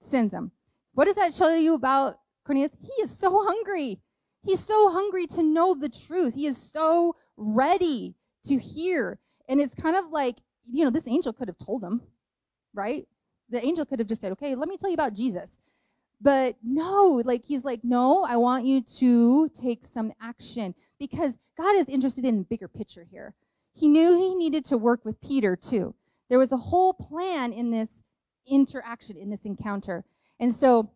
[0.01, 0.53] sends them.
[0.95, 2.72] What does that show you about Cornelius?
[2.80, 4.01] He is so hungry.
[4.45, 6.34] He's so hungry to know the truth.
[6.34, 8.14] He is so ready
[8.47, 9.18] to hear.
[9.49, 12.03] And it's kind of like, you know, this angel could have told him,
[12.74, 13.07] right?
[13.51, 15.59] The angel could have just said, okay, let me tell you about Jesus.
[16.20, 21.76] But no, like he's like, no, I want you to take some action because God
[21.76, 23.34] is interested in the bigger picture here.
[23.74, 25.95] He knew he needed to work with Peter too.
[26.28, 28.05] There was a whole plan in this
[28.47, 30.05] interaction, in this encounter.
[30.43, 30.90] And so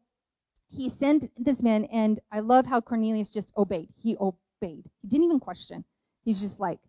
[0.68, 3.88] he sent this man, and I love how Cornelius just obeyed.
[3.96, 4.90] He obeyed.
[5.00, 5.84] He didn't even question.
[6.24, 6.80] He's just like,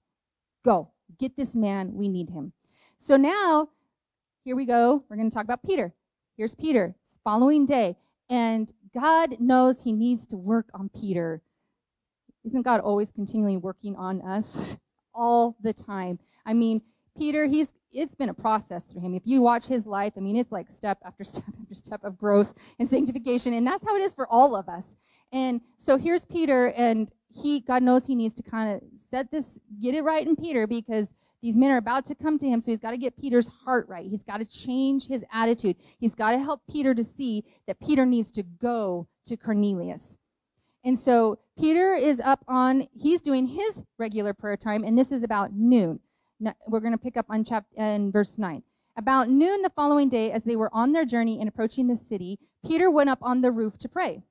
[0.66, 0.90] go,
[1.20, 1.94] get this man.
[1.94, 2.52] We need him.
[2.98, 3.70] So now,
[4.44, 5.04] here we go.
[5.08, 5.94] We're going to talk about Peter.
[6.36, 6.96] Here's Peter.
[7.04, 7.96] It's following day.
[8.28, 11.44] And God knows he needs to work on Peter.
[12.44, 14.78] Isn't God always continually working on us
[15.14, 16.18] all the time?
[16.44, 16.82] I mean,
[17.16, 19.16] Peter, he's it's been a process through him.
[19.16, 22.18] If you watch his life, I mean, it's like step after step after step of
[22.18, 24.86] growth and sanctification, and that's how it is for all of us.
[25.34, 29.60] And so here's Peter, and he, God knows, he needs to kind of set this,
[29.82, 32.72] get it right in Peter because these men are about to come to him, so
[32.72, 34.06] he's got to get Peter's heart right.
[34.06, 35.76] He's got to change his attitude.
[36.00, 40.18] He's got to help Peter to see that Peter needs to go to Cornelius.
[40.84, 45.24] And so Peter is up on, he's doing his regular prayer time, and this is
[45.24, 46.00] about noon.
[46.40, 48.62] We're going to pick up on chapter in verse 9.
[48.96, 52.40] About noon the following day, as they were on their journey and approaching the city,
[52.66, 54.22] Peter went up on the roof to pray.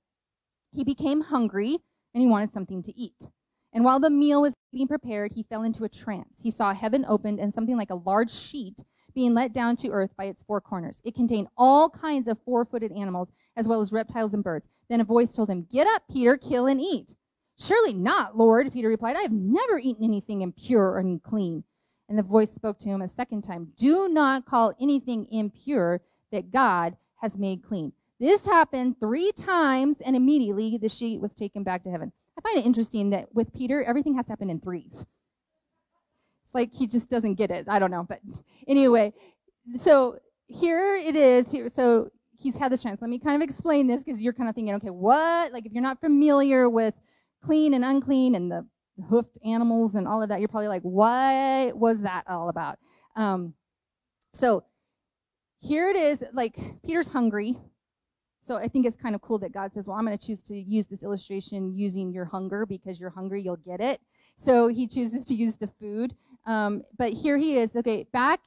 [0.72, 1.78] He became hungry
[2.14, 3.28] and he wanted something to eat.
[3.72, 6.40] And while the meal was being prepared, he fell into a trance.
[6.40, 8.84] He saw heaven opened and something like a large sheet
[9.14, 11.00] being let down to earth by its four corners.
[11.04, 14.68] It contained all kinds of four footed animals, as well as reptiles and birds.
[14.88, 17.16] Then a voice told him, Get up, Peter, kill and eat.
[17.58, 19.16] Surely not, Lord, Peter replied.
[19.16, 21.64] I have never eaten anything impure or unclean.
[22.08, 26.00] And the voice spoke to him a second time Do not call anything impure
[26.32, 27.92] that God has made clean.
[28.18, 32.12] This happened three times, and immediately the sheet was taken back to heaven.
[32.38, 35.04] I find it interesting that with Peter, everything has to happen in threes.
[36.44, 37.68] It's like he just doesn't get it.
[37.68, 38.06] I don't know.
[38.08, 38.20] But
[38.68, 39.12] anyway,
[39.76, 41.50] so here it is.
[41.50, 43.00] Here, so he's had this chance.
[43.00, 45.52] Let me kind of explain this because you're kind of thinking, okay, what?
[45.52, 46.94] Like if you're not familiar with
[47.42, 48.66] clean and unclean and the
[49.08, 52.78] hoofed animals and all of that, you're probably like, what was that all about?
[53.14, 53.54] Um,
[54.34, 54.64] so
[55.60, 56.24] here it is.
[56.32, 57.56] Like Peter's hungry.
[58.42, 60.42] So I think it's kind of cool that God says, well, I'm going to choose
[60.44, 64.00] to use this illustration using your hunger because you're hungry, you'll get it.
[64.36, 66.14] So he chooses to use the food.
[66.46, 67.74] Um, but here he is.
[67.74, 68.40] Okay, back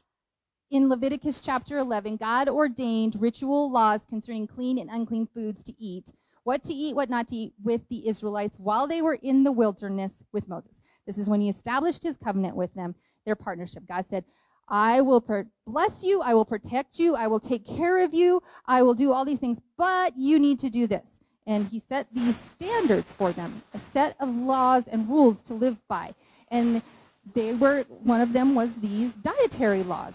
[0.71, 6.13] in Leviticus chapter 11, God ordained ritual laws concerning clean and unclean foods to eat,
[6.43, 9.51] what to eat, what not to eat with the Israelites while they were in the
[9.51, 10.81] wilderness with Moses.
[11.05, 13.83] This is when he established his covenant with them, their partnership.
[13.87, 14.23] God said,
[14.67, 15.25] I will
[15.65, 16.21] bless you.
[16.21, 17.15] I will protect you.
[17.15, 18.41] I will take care of you.
[18.65, 21.21] I will do all these things, but you need to do this.
[21.47, 25.77] And he set these standards for them, a set of laws and rules to live
[25.87, 26.13] by.
[26.49, 26.83] And
[27.33, 30.13] they were, one of them was these dietary laws.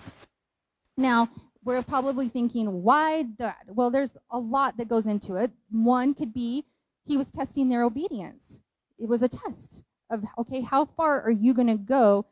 [0.97, 1.29] Now,
[1.65, 3.59] we're probably thinking, why that?
[3.69, 5.51] Well, there's a lot that goes into it.
[5.71, 6.65] One could be
[7.07, 8.61] he was testing their obedience.
[8.99, 12.27] It was a test of, okay, how far are you going to go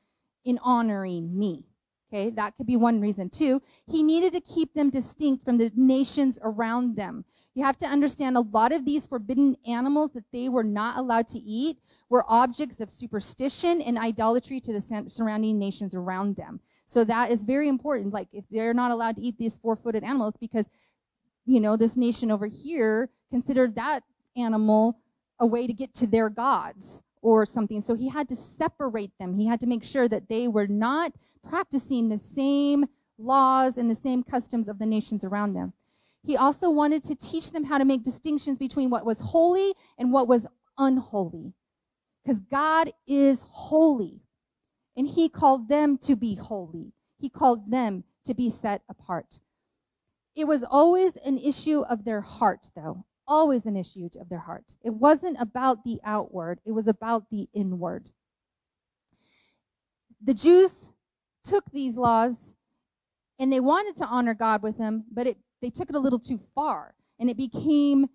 [0.45, 1.65] in honoring me?
[2.13, 3.31] Okay, that could be one reason.
[3.31, 3.63] too.
[3.87, 7.25] he needed to keep them distinct from the nations around them.
[7.55, 11.27] You have to understand a lot of these forbidden animals that they were not allowed
[11.29, 11.79] to eat
[12.11, 16.61] were objects of superstition and idolatry to the surrounding nations around them.
[16.87, 18.13] So that is very important.
[18.13, 20.67] Like if they're not allowed to eat these four-footed animals because
[21.45, 24.01] you know, this nation over here considered that
[24.37, 24.99] animal
[25.41, 27.81] a way to get to their gods or something.
[27.81, 29.35] So he had to separate them.
[29.35, 31.13] He had to make sure that they were not
[31.49, 32.87] practicing the same
[33.19, 35.73] laws and the same customs of the nations around them.
[36.25, 40.13] He also wanted to teach them how to make distinctions between what was holy and
[40.13, 40.47] what was
[40.79, 41.53] unholy.
[42.23, 44.21] Because God is holy.
[44.97, 46.93] And he called them to be holy.
[47.19, 49.41] He called them to be set apart.
[50.35, 53.05] It was always an issue of their heart, though.
[53.27, 54.75] Always an issue of their heart.
[54.83, 58.11] It wasn't about the outward, it was about the inward.
[60.25, 60.93] The Jews
[61.45, 62.55] took these laws
[63.39, 66.19] and they wanted to honor God with them, but it, they took it a little
[66.19, 66.95] too far.
[67.19, 68.09] And it became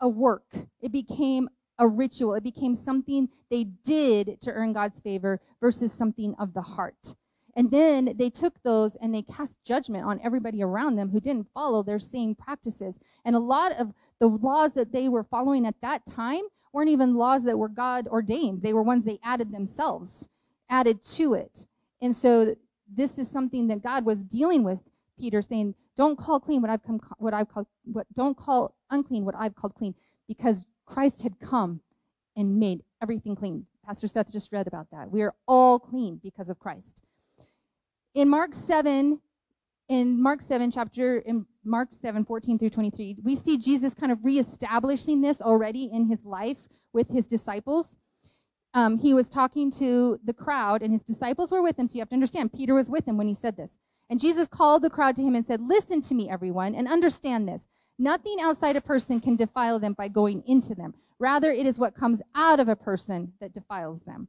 [0.00, 0.46] a work,
[0.80, 6.34] it became a ritual, it became something they did to earn God's favor versus something
[6.38, 7.14] of the heart.
[7.56, 11.48] And then they took those and they cast judgment on everybody around them who didn't
[11.52, 12.98] follow their same practices.
[13.24, 17.16] And a lot of the laws that they were following at that time weren't even
[17.16, 18.62] laws that were God ordained.
[18.62, 20.28] They were ones they added themselves,
[20.70, 21.66] added to it.
[22.00, 22.54] And so
[22.94, 24.78] this is something that God was dealing with
[25.18, 29.24] Peter saying, "Don't call clean what I've come what I've called what don't call unclean
[29.24, 29.94] what I've called clean
[30.28, 31.80] because Christ had come
[32.36, 35.10] and made everything clean." Pastor Seth just read about that.
[35.10, 37.02] We are all clean because of Christ
[38.18, 39.20] in Mark 7,
[39.88, 44.24] in Mark 7, chapter, in Mark 7, 14 through 23, we see Jesus kind of
[44.24, 46.58] reestablishing this already in his life
[46.92, 47.96] with his disciples.
[48.74, 51.86] Um, he was talking to the crowd, and his disciples were with him.
[51.86, 53.70] So you have to understand, Peter was with him when he said this.
[54.10, 57.48] And Jesus called the crowd to him and said, Listen to me, everyone, and understand
[57.48, 57.68] this.
[57.98, 60.94] Nothing outside a person can defile them by going into them.
[61.18, 64.28] Rather, it is what comes out of a person that defiles them.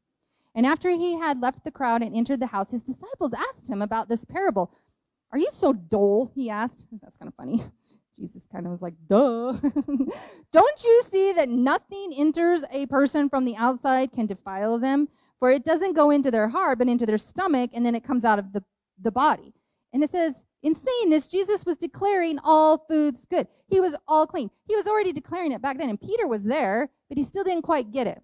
[0.55, 3.81] And after he had left the crowd and entered the house, his disciples asked him
[3.81, 4.73] about this parable.
[5.31, 6.31] Are you so dull?
[6.33, 6.87] He asked.
[7.01, 7.63] That's kind of funny.
[8.17, 9.53] Jesus kind of was like, duh.
[10.51, 15.07] Don't you see that nothing enters a person from the outside can defile them?
[15.39, 18.25] For it doesn't go into their heart, but into their stomach, and then it comes
[18.25, 18.61] out of the,
[19.01, 19.53] the body.
[19.93, 23.47] And it says, in saying this, Jesus was declaring all foods good.
[23.67, 24.49] He was all clean.
[24.67, 27.61] He was already declaring it back then, and Peter was there, but he still didn't
[27.61, 28.21] quite get it.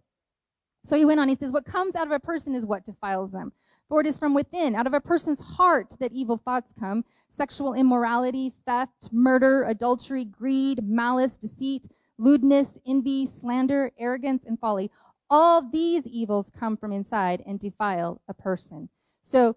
[0.86, 3.32] So he went on, he says, What comes out of a person is what defiles
[3.32, 3.52] them.
[3.88, 7.74] For it is from within, out of a person's heart, that evil thoughts come sexual
[7.74, 14.90] immorality, theft, murder, adultery, greed, malice, deceit, lewdness, envy, slander, arrogance, and folly.
[15.30, 18.90] All these evils come from inside and defile a person.
[19.24, 19.56] So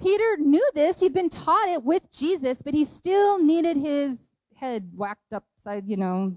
[0.00, 1.00] Peter knew this.
[1.00, 4.18] He'd been taught it with Jesus, but he still needed his
[4.54, 6.36] head whacked upside, you know,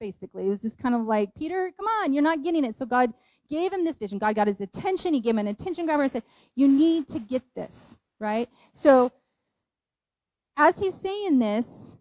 [0.00, 0.46] basically.
[0.46, 2.76] It was just kind of like, Peter, come on, you're not getting it.
[2.76, 3.12] So God
[3.48, 4.18] gave him this vision.
[4.18, 5.14] God got his attention.
[5.14, 6.24] He gave him an attention grabber and said,
[6.54, 8.48] You need to get this, right?
[8.72, 9.12] So
[10.56, 11.98] as he's saying this,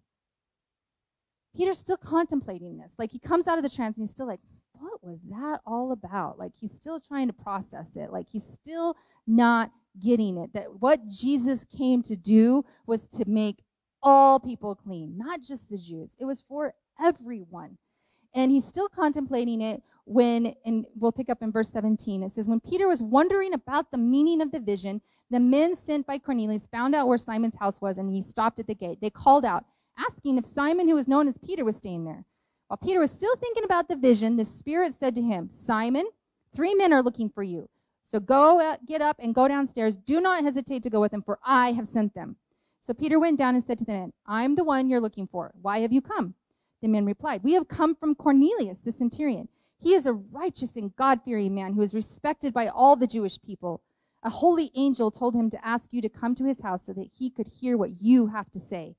[1.55, 2.91] Peter's still contemplating this.
[2.97, 4.39] Like he comes out of the trance and he's still like,
[4.80, 6.39] What was that all about?
[6.39, 8.11] Like he's still trying to process it.
[8.11, 8.95] Like he's still
[9.28, 9.71] not
[10.01, 10.51] getting it.
[10.53, 13.63] That what Jesus came to do was to make
[14.01, 16.15] all people clean, not just the Jews.
[16.19, 17.78] It was for everyone.
[18.36, 22.47] And he's still contemplating it when, and we'll pick up in verse 17, it says,
[22.47, 26.67] When Peter was wondering about the meaning of the vision, the men sent by Cornelius
[26.67, 28.99] found out where Simon's house was, and he stopped at the gate.
[29.01, 29.65] They called out,
[29.97, 32.26] asking if Simon, who was known as Peter, was staying there.
[32.68, 36.05] While Peter was still thinking about the vision, the Spirit said to him, Simon,
[36.53, 37.70] three men are looking for you.
[38.05, 39.97] So go, uh, get up and go downstairs.
[39.97, 42.36] Do not hesitate to go with them, for I have sent them.
[42.82, 45.53] So Peter went down and said to the men, I'm the one you're looking for.
[45.61, 46.36] Why have you come?
[46.82, 49.47] The men replied, We have come from Cornelius, the centurion.
[49.80, 53.41] He is a righteous and God fearing man who is respected by all the Jewish
[53.41, 53.82] people.
[54.24, 57.09] A holy angel told him to ask you to come to his house so that
[57.11, 58.95] he could hear what you have to say.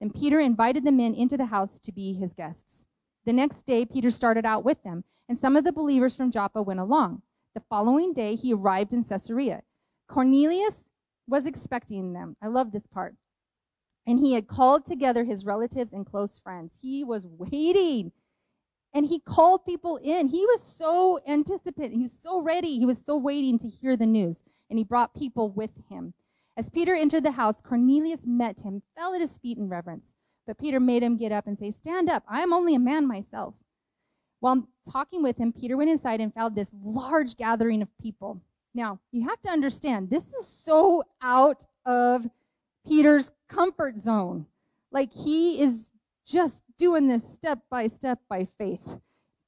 [0.00, 2.84] Then Peter invited the men into the house to be his guests.
[3.26, 6.62] The next day, Peter started out with them, and some of the believers from Joppa
[6.62, 7.22] went along.
[7.54, 9.62] The following day, he arrived in Caesarea.
[10.08, 10.88] Cornelius
[11.26, 12.36] was expecting them.
[12.40, 13.16] I love this part.
[14.06, 16.78] And he had called together his relatives and close friends.
[16.80, 18.12] He was waiting
[18.96, 20.28] and he called people in.
[20.28, 24.06] He was so anticipating, he was so ready, he was so waiting to hear the
[24.06, 26.14] news, and he brought people with him.
[26.56, 30.06] As Peter entered the house, Cornelius met him, fell at his feet in reverence.
[30.46, 33.06] But Peter made him get up and say, Stand up, I am only a man
[33.06, 33.54] myself.
[34.40, 38.40] While talking with him, Peter went inside and found this large gathering of people.
[38.74, 42.28] Now, you have to understand, this is so out of
[42.86, 44.46] Peter's comfort zone.
[44.92, 45.90] Like he is
[46.26, 48.98] just doing this step by step by faith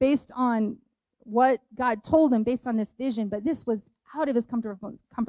[0.00, 0.78] based on
[1.20, 3.28] what God told him, based on this vision.
[3.28, 3.80] But this was
[4.16, 4.78] out of his comfort,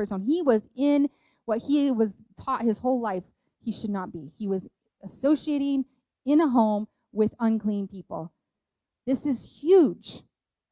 [0.08, 0.22] zone.
[0.22, 1.10] He was in
[1.46, 3.24] what he was taught his whole life
[3.62, 4.32] he should not be.
[4.38, 4.70] He was
[5.04, 5.86] associating
[6.26, 8.32] in a home with unclean people.
[9.06, 10.22] This is huge.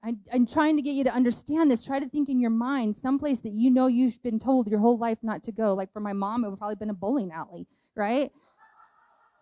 [0.03, 1.83] I, I'm trying to get you to understand this.
[1.83, 4.97] Try to think in your mind someplace that you know you've been told your whole
[4.97, 5.73] life not to go.
[5.73, 8.31] Like for my mom, it would probably been a bowling alley, right?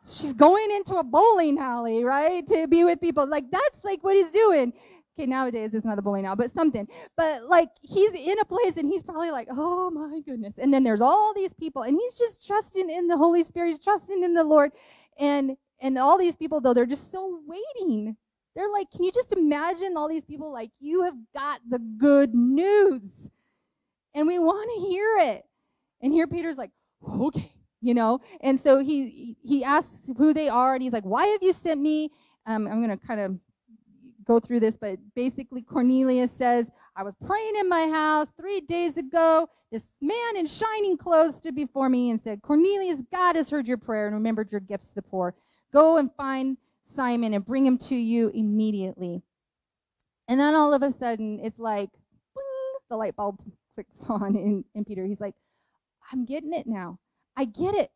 [0.04, 3.28] She's going into a bowling alley, right, to be with people.
[3.28, 4.74] Like that's like what he's doing.
[5.18, 6.88] Okay, nowadays it's not a bowling now but something.
[7.18, 10.56] But like he's in a place and he's probably like, oh my goodness.
[10.58, 13.68] And then there's all these people, and he's just trusting in the Holy Spirit.
[13.70, 14.72] He's trusting in the Lord,
[15.20, 18.16] and and all these people though they're just so waiting
[18.56, 22.34] they're like, can you just imagine all these people like, you have got the good
[22.34, 23.30] news
[24.14, 25.44] and we want to hear it.
[26.02, 26.72] And here Peter's like,
[27.08, 27.52] okay,
[27.82, 28.22] you know.
[28.42, 31.82] And so he he asks who they are and he's like, why have you sent
[31.82, 32.12] me?
[32.46, 33.38] Um, I'm going to kind of
[34.26, 38.98] go through this, but basically Cornelius says, I was praying in my house three days
[38.98, 39.48] ago.
[39.72, 43.78] This man in shining clothes stood before me and said, Cornelius, God has heard your
[43.78, 45.36] prayer and remembered your gifts to the poor.
[45.74, 49.22] Go and find Simon and bring him to you immediately.
[50.28, 51.90] And then all of a sudden, it's like,
[52.90, 53.40] the light bulb
[53.74, 55.06] clicks on in, in Peter.
[55.06, 55.36] He's like,
[56.12, 57.00] I'm getting it now.
[57.36, 57.92] I get it.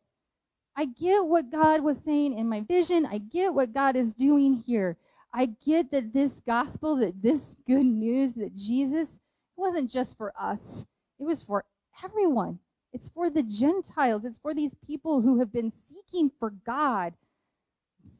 [0.76, 3.06] I get what God was saying in my vision.
[3.06, 4.96] I get what God is doing here.
[5.32, 9.20] I get that this gospel, that this good news, that Jesus
[9.56, 10.84] wasn't just for us,
[11.18, 11.64] it was for
[12.04, 12.58] everyone.
[12.92, 14.24] It's for the Gentiles.
[14.24, 17.14] It's for these people who have been seeking for God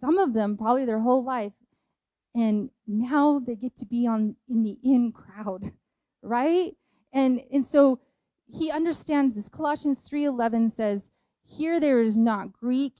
[0.00, 1.52] some of them probably their whole life
[2.34, 5.72] and now they get to be on in the in crowd
[6.22, 6.76] right
[7.12, 7.98] and and so
[8.46, 11.10] he understands this colossians 3.11 says
[11.44, 12.94] here there is not greek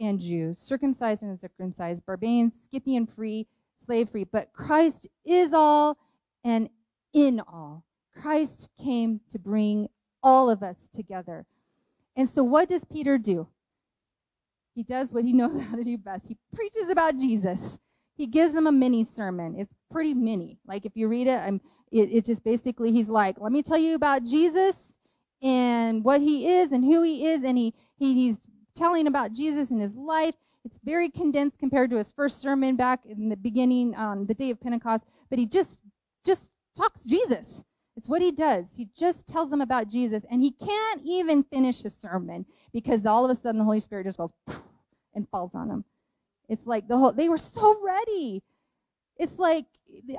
[0.00, 5.96] and jew circumcised and uncircumcised barbarian scythian free slave free but christ is all
[6.44, 6.68] and
[7.12, 7.84] in all
[8.20, 9.88] christ came to bring
[10.22, 11.44] all of us together
[12.16, 13.46] and so what does peter do
[14.74, 16.28] he does what he knows how to do best.
[16.28, 17.78] He preaches about Jesus.
[18.16, 19.56] He gives them a mini sermon.
[19.58, 20.58] It's pretty mini.
[20.66, 23.78] Like if you read it, I'm, it, it just basically he's like, let me tell
[23.78, 24.92] you about Jesus
[25.42, 29.70] and what he is and who he is, and he, he he's telling about Jesus
[29.70, 30.34] and his life.
[30.64, 34.50] It's very condensed compared to his first sermon back in the beginning on the day
[34.50, 35.82] of Pentecost, but he just
[36.24, 37.64] just talks Jesus.
[37.96, 38.74] It's what he does.
[38.76, 43.24] He just tells them about Jesus, and he can't even finish his sermon because all
[43.24, 44.32] of a sudden the Holy Spirit just goes
[45.14, 45.84] and falls on them.
[46.48, 48.42] It's like the whole they were so ready.
[49.16, 49.66] It's like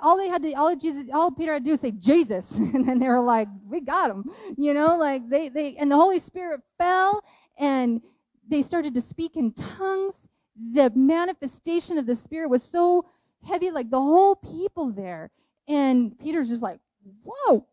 [0.01, 2.87] all they had to all Jesus all Peter had to do is say Jesus, and
[2.87, 4.97] then they were like, "We got him," you know.
[4.97, 7.23] Like they they and the Holy Spirit fell,
[7.57, 8.01] and
[8.47, 10.27] they started to speak in tongues.
[10.73, 13.05] The manifestation of the Spirit was so
[13.45, 15.31] heavy, like the whole people there.
[15.67, 16.79] And Peter's just like,
[17.23, 17.65] whoa,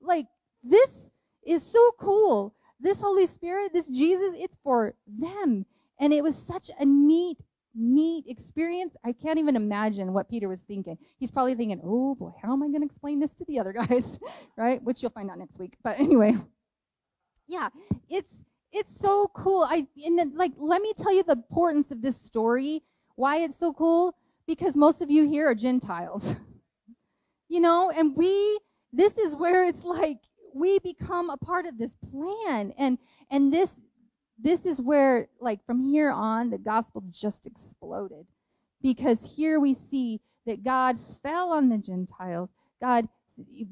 [0.00, 0.26] like
[0.62, 1.10] this
[1.46, 2.54] is so cool.
[2.80, 5.66] This Holy Spirit, this Jesus, it's for them.
[5.98, 7.38] And it was such a neat,
[7.74, 8.94] neat experience.
[9.04, 10.96] I can't even imagine what Peter was thinking.
[11.18, 13.72] He's probably thinking, oh boy, how am I going to explain this to the other
[13.72, 14.20] guys?
[14.56, 14.82] right?
[14.82, 15.76] Which you'll find out next week.
[15.82, 16.36] But anyway,
[17.48, 17.68] yeah,
[18.08, 18.32] it's
[18.72, 19.66] it's so cool.
[19.68, 22.82] I and then, like let me tell you the importance of this story.
[23.16, 24.14] Why it's so cool?
[24.46, 26.36] Because most of you here are Gentiles.
[27.48, 28.58] you know, and we
[28.92, 30.18] this is where it's like
[30.54, 32.98] we become a part of this plan and
[33.30, 33.80] and this
[34.38, 38.26] this is where like from here on the gospel just exploded
[38.82, 42.48] because here we see that God fell on the Gentiles.
[42.80, 43.08] God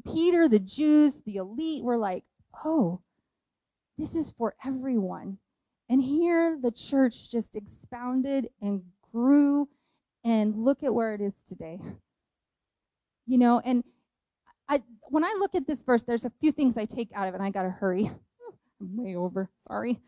[0.05, 2.25] Peter, the Jews, the elite were like,
[2.65, 3.01] "Oh,
[3.99, 5.39] this is for everyone."
[5.89, 8.83] And here the church just expounded and
[9.13, 9.69] grew
[10.25, 11.81] and look at where it is today.
[13.29, 13.83] You know, and
[14.69, 17.35] I, when I look at this verse, there's a few things I take out of
[17.35, 18.09] it, and I got to hurry.
[18.81, 20.01] I'm way over, sorry.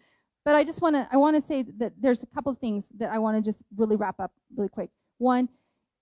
[0.44, 3.10] But I just want to I want to say that there's a couple things that
[3.10, 4.90] I want to just really wrap up really quick.
[5.18, 5.48] One,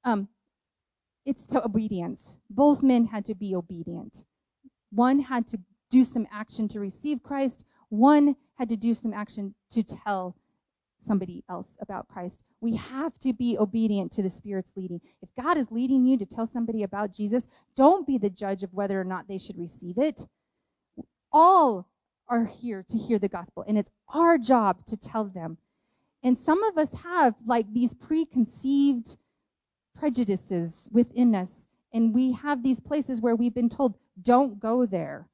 [0.04, 0.28] um,
[1.24, 2.38] it's to obedience.
[2.50, 4.24] Both men had to be obedient.
[4.90, 5.58] One had to
[5.90, 7.64] do some action to receive Christ.
[7.88, 10.36] One had to do some action to tell
[11.06, 12.42] somebody else about Christ.
[12.60, 15.00] We have to be obedient to the Spirit's leading.
[15.22, 18.74] If God is leading you to tell somebody about Jesus, don't be the judge of
[18.74, 20.26] whether or not they should receive it.
[21.32, 21.88] All
[22.28, 25.58] are here to hear the gospel, and it's our job to tell them.
[26.24, 29.16] And some of us have like these preconceived
[29.94, 35.28] prejudices within us, and we have these places where we've been told, don't go there,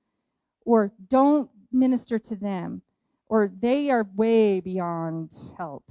[0.66, 2.82] or don't minister to them
[3.28, 5.84] or they are way beyond help.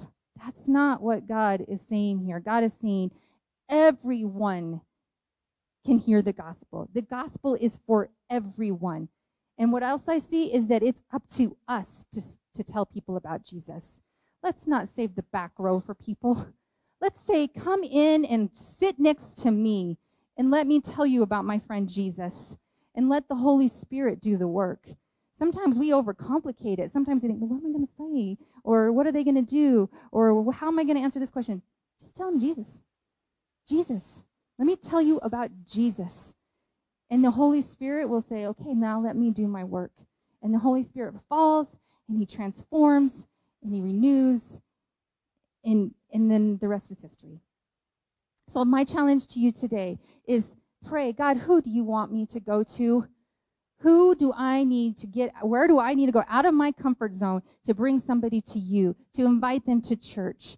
[0.43, 2.39] That's not what God is saying here.
[2.39, 3.11] God is saying
[3.69, 4.81] everyone
[5.85, 6.87] can hear the gospel.
[6.93, 9.09] The gospel is for everyone.
[9.57, 12.21] And what else I see is that it's up to us to,
[12.55, 14.01] to tell people about Jesus.
[14.43, 16.47] Let's not save the back row for people.
[17.01, 19.97] Let's say, come in and sit next to me
[20.37, 22.57] and let me tell you about my friend Jesus
[22.93, 24.87] and let the Holy Spirit do the work.
[25.41, 26.91] Sometimes we overcomplicate it.
[26.91, 28.45] Sometimes we think, well, what am I going to say?
[28.63, 29.89] Or what are they going to do?
[30.11, 31.63] Or how am I going to answer this question?
[31.99, 32.79] Just tell them Jesus.
[33.67, 34.23] Jesus.
[34.59, 36.35] Let me tell you about Jesus.
[37.09, 39.93] And the Holy Spirit will say, okay, now let me do my work.
[40.43, 41.67] And the Holy Spirit falls
[42.07, 43.27] and he transforms
[43.63, 44.61] and he renews.
[45.65, 47.39] And, and then the rest is history.
[48.47, 52.39] So, my challenge to you today is pray, God, who do you want me to
[52.39, 53.07] go to?
[53.81, 56.71] Who do I need to get, where do I need to go out of my
[56.71, 60.57] comfort zone to bring somebody to you, to invite them to church?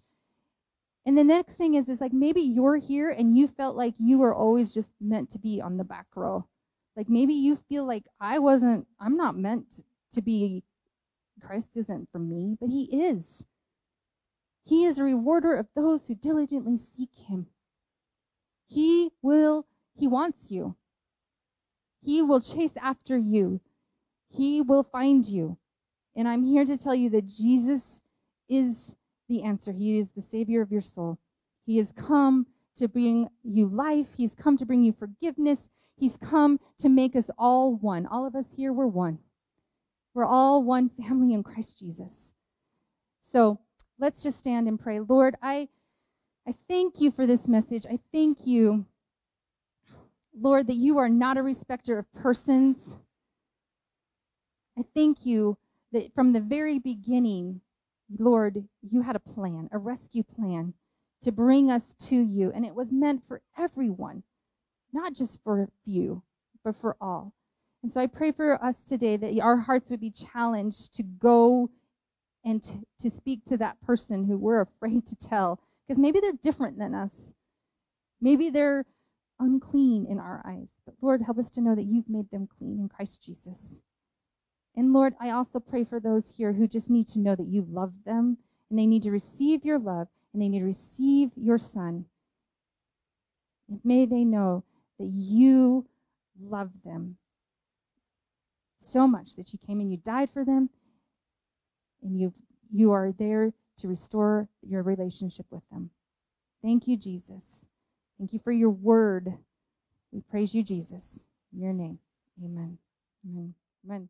[1.06, 4.18] And the next thing is, is like maybe you're here and you felt like you
[4.18, 6.46] were always just meant to be on the back row.
[6.96, 10.62] Like maybe you feel like I wasn't, I'm not meant to be,
[11.40, 13.46] Christ isn't for me, but He is.
[14.64, 17.46] He is a rewarder of those who diligently seek Him.
[18.66, 20.76] He will, He wants you.
[22.04, 23.60] He will chase after you.
[24.28, 25.56] He will find you.
[26.16, 28.02] And I'm here to tell you that Jesus
[28.48, 28.96] is
[29.28, 29.72] the answer.
[29.72, 31.18] He is the Savior of your soul.
[31.66, 32.46] He has come
[32.76, 35.70] to bring you life, He's come to bring you forgiveness.
[35.96, 38.06] He's come to make us all one.
[38.06, 39.20] All of us here, we're one.
[40.12, 42.34] We're all one family in Christ Jesus.
[43.22, 43.60] So
[43.98, 45.00] let's just stand and pray.
[45.00, 45.68] Lord, I,
[46.48, 47.86] I thank you for this message.
[47.88, 48.86] I thank you,
[50.38, 52.98] Lord, that you are not a respecter of persons.
[54.78, 55.56] I thank you
[55.92, 57.60] that from the very beginning,
[58.18, 60.74] Lord, you had a plan, a rescue plan
[61.22, 62.52] to bring us to you.
[62.52, 64.22] And it was meant for everyone,
[64.92, 66.22] not just for a few,
[66.64, 67.32] but for all.
[67.82, 71.70] And so I pray for us today that our hearts would be challenged to go
[72.44, 76.32] and to, to speak to that person who we're afraid to tell, because maybe they're
[76.32, 77.32] different than us.
[78.20, 78.84] Maybe they're
[79.40, 80.68] unclean in our eyes.
[80.84, 83.82] But Lord, help us to know that you've made them clean in Christ Jesus.
[84.76, 87.66] And Lord, I also pray for those here who just need to know that you
[87.70, 88.38] love them
[88.70, 92.06] and they need to receive your love and they need to receive your son.
[93.68, 94.64] And may they know
[94.98, 95.86] that you
[96.40, 97.16] love them
[98.78, 100.68] so much that you came and you died for them
[102.02, 102.32] and you
[102.72, 105.90] you are there to restore your relationship with them.
[106.62, 107.66] Thank you, Jesus.
[108.18, 109.34] Thank you for your word.
[110.12, 111.26] We praise you, Jesus.
[111.54, 111.98] In your name.
[112.44, 112.78] Amen.
[113.26, 113.54] Amen.
[113.86, 114.08] Amen.